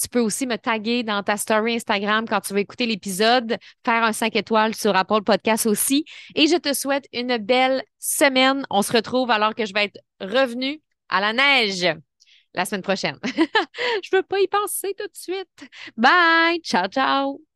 Tu 0.00 0.08
peux 0.08 0.20
aussi 0.20 0.46
me 0.46 0.56
taguer 0.56 1.02
dans 1.02 1.22
ta 1.22 1.36
story 1.36 1.76
Instagram 1.76 2.26
quand 2.28 2.40
tu 2.40 2.52
vas 2.52 2.60
écouter 2.60 2.86
l'épisode, 2.86 3.56
faire 3.84 4.04
un 4.04 4.12
5 4.12 4.36
étoiles 4.36 4.74
sur 4.74 4.94
Apple 4.94 5.22
Podcast 5.22 5.66
aussi. 5.66 6.04
Et 6.34 6.46
je 6.46 6.56
te 6.56 6.74
souhaite 6.74 7.06
une 7.12 7.38
belle 7.38 7.82
semaine. 7.98 8.66
On 8.70 8.82
se 8.82 8.92
retrouve 8.92 9.30
alors 9.30 9.54
que 9.54 9.64
je 9.64 9.72
vais 9.72 9.84
être 9.84 10.00
revenue 10.20 10.80
à 11.08 11.20
la 11.20 11.32
neige 11.32 11.96
la 12.56 12.64
semaine 12.64 12.82
prochaine. 12.82 13.18
je 14.02 14.16
veux 14.16 14.22
pas 14.22 14.40
y 14.40 14.48
penser 14.48 14.94
tout 14.98 15.06
de 15.06 15.16
suite. 15.16 15.70
Bye! 15.96 16.60
Ciao, 16.62 16.88
ciao! 16.88 17.55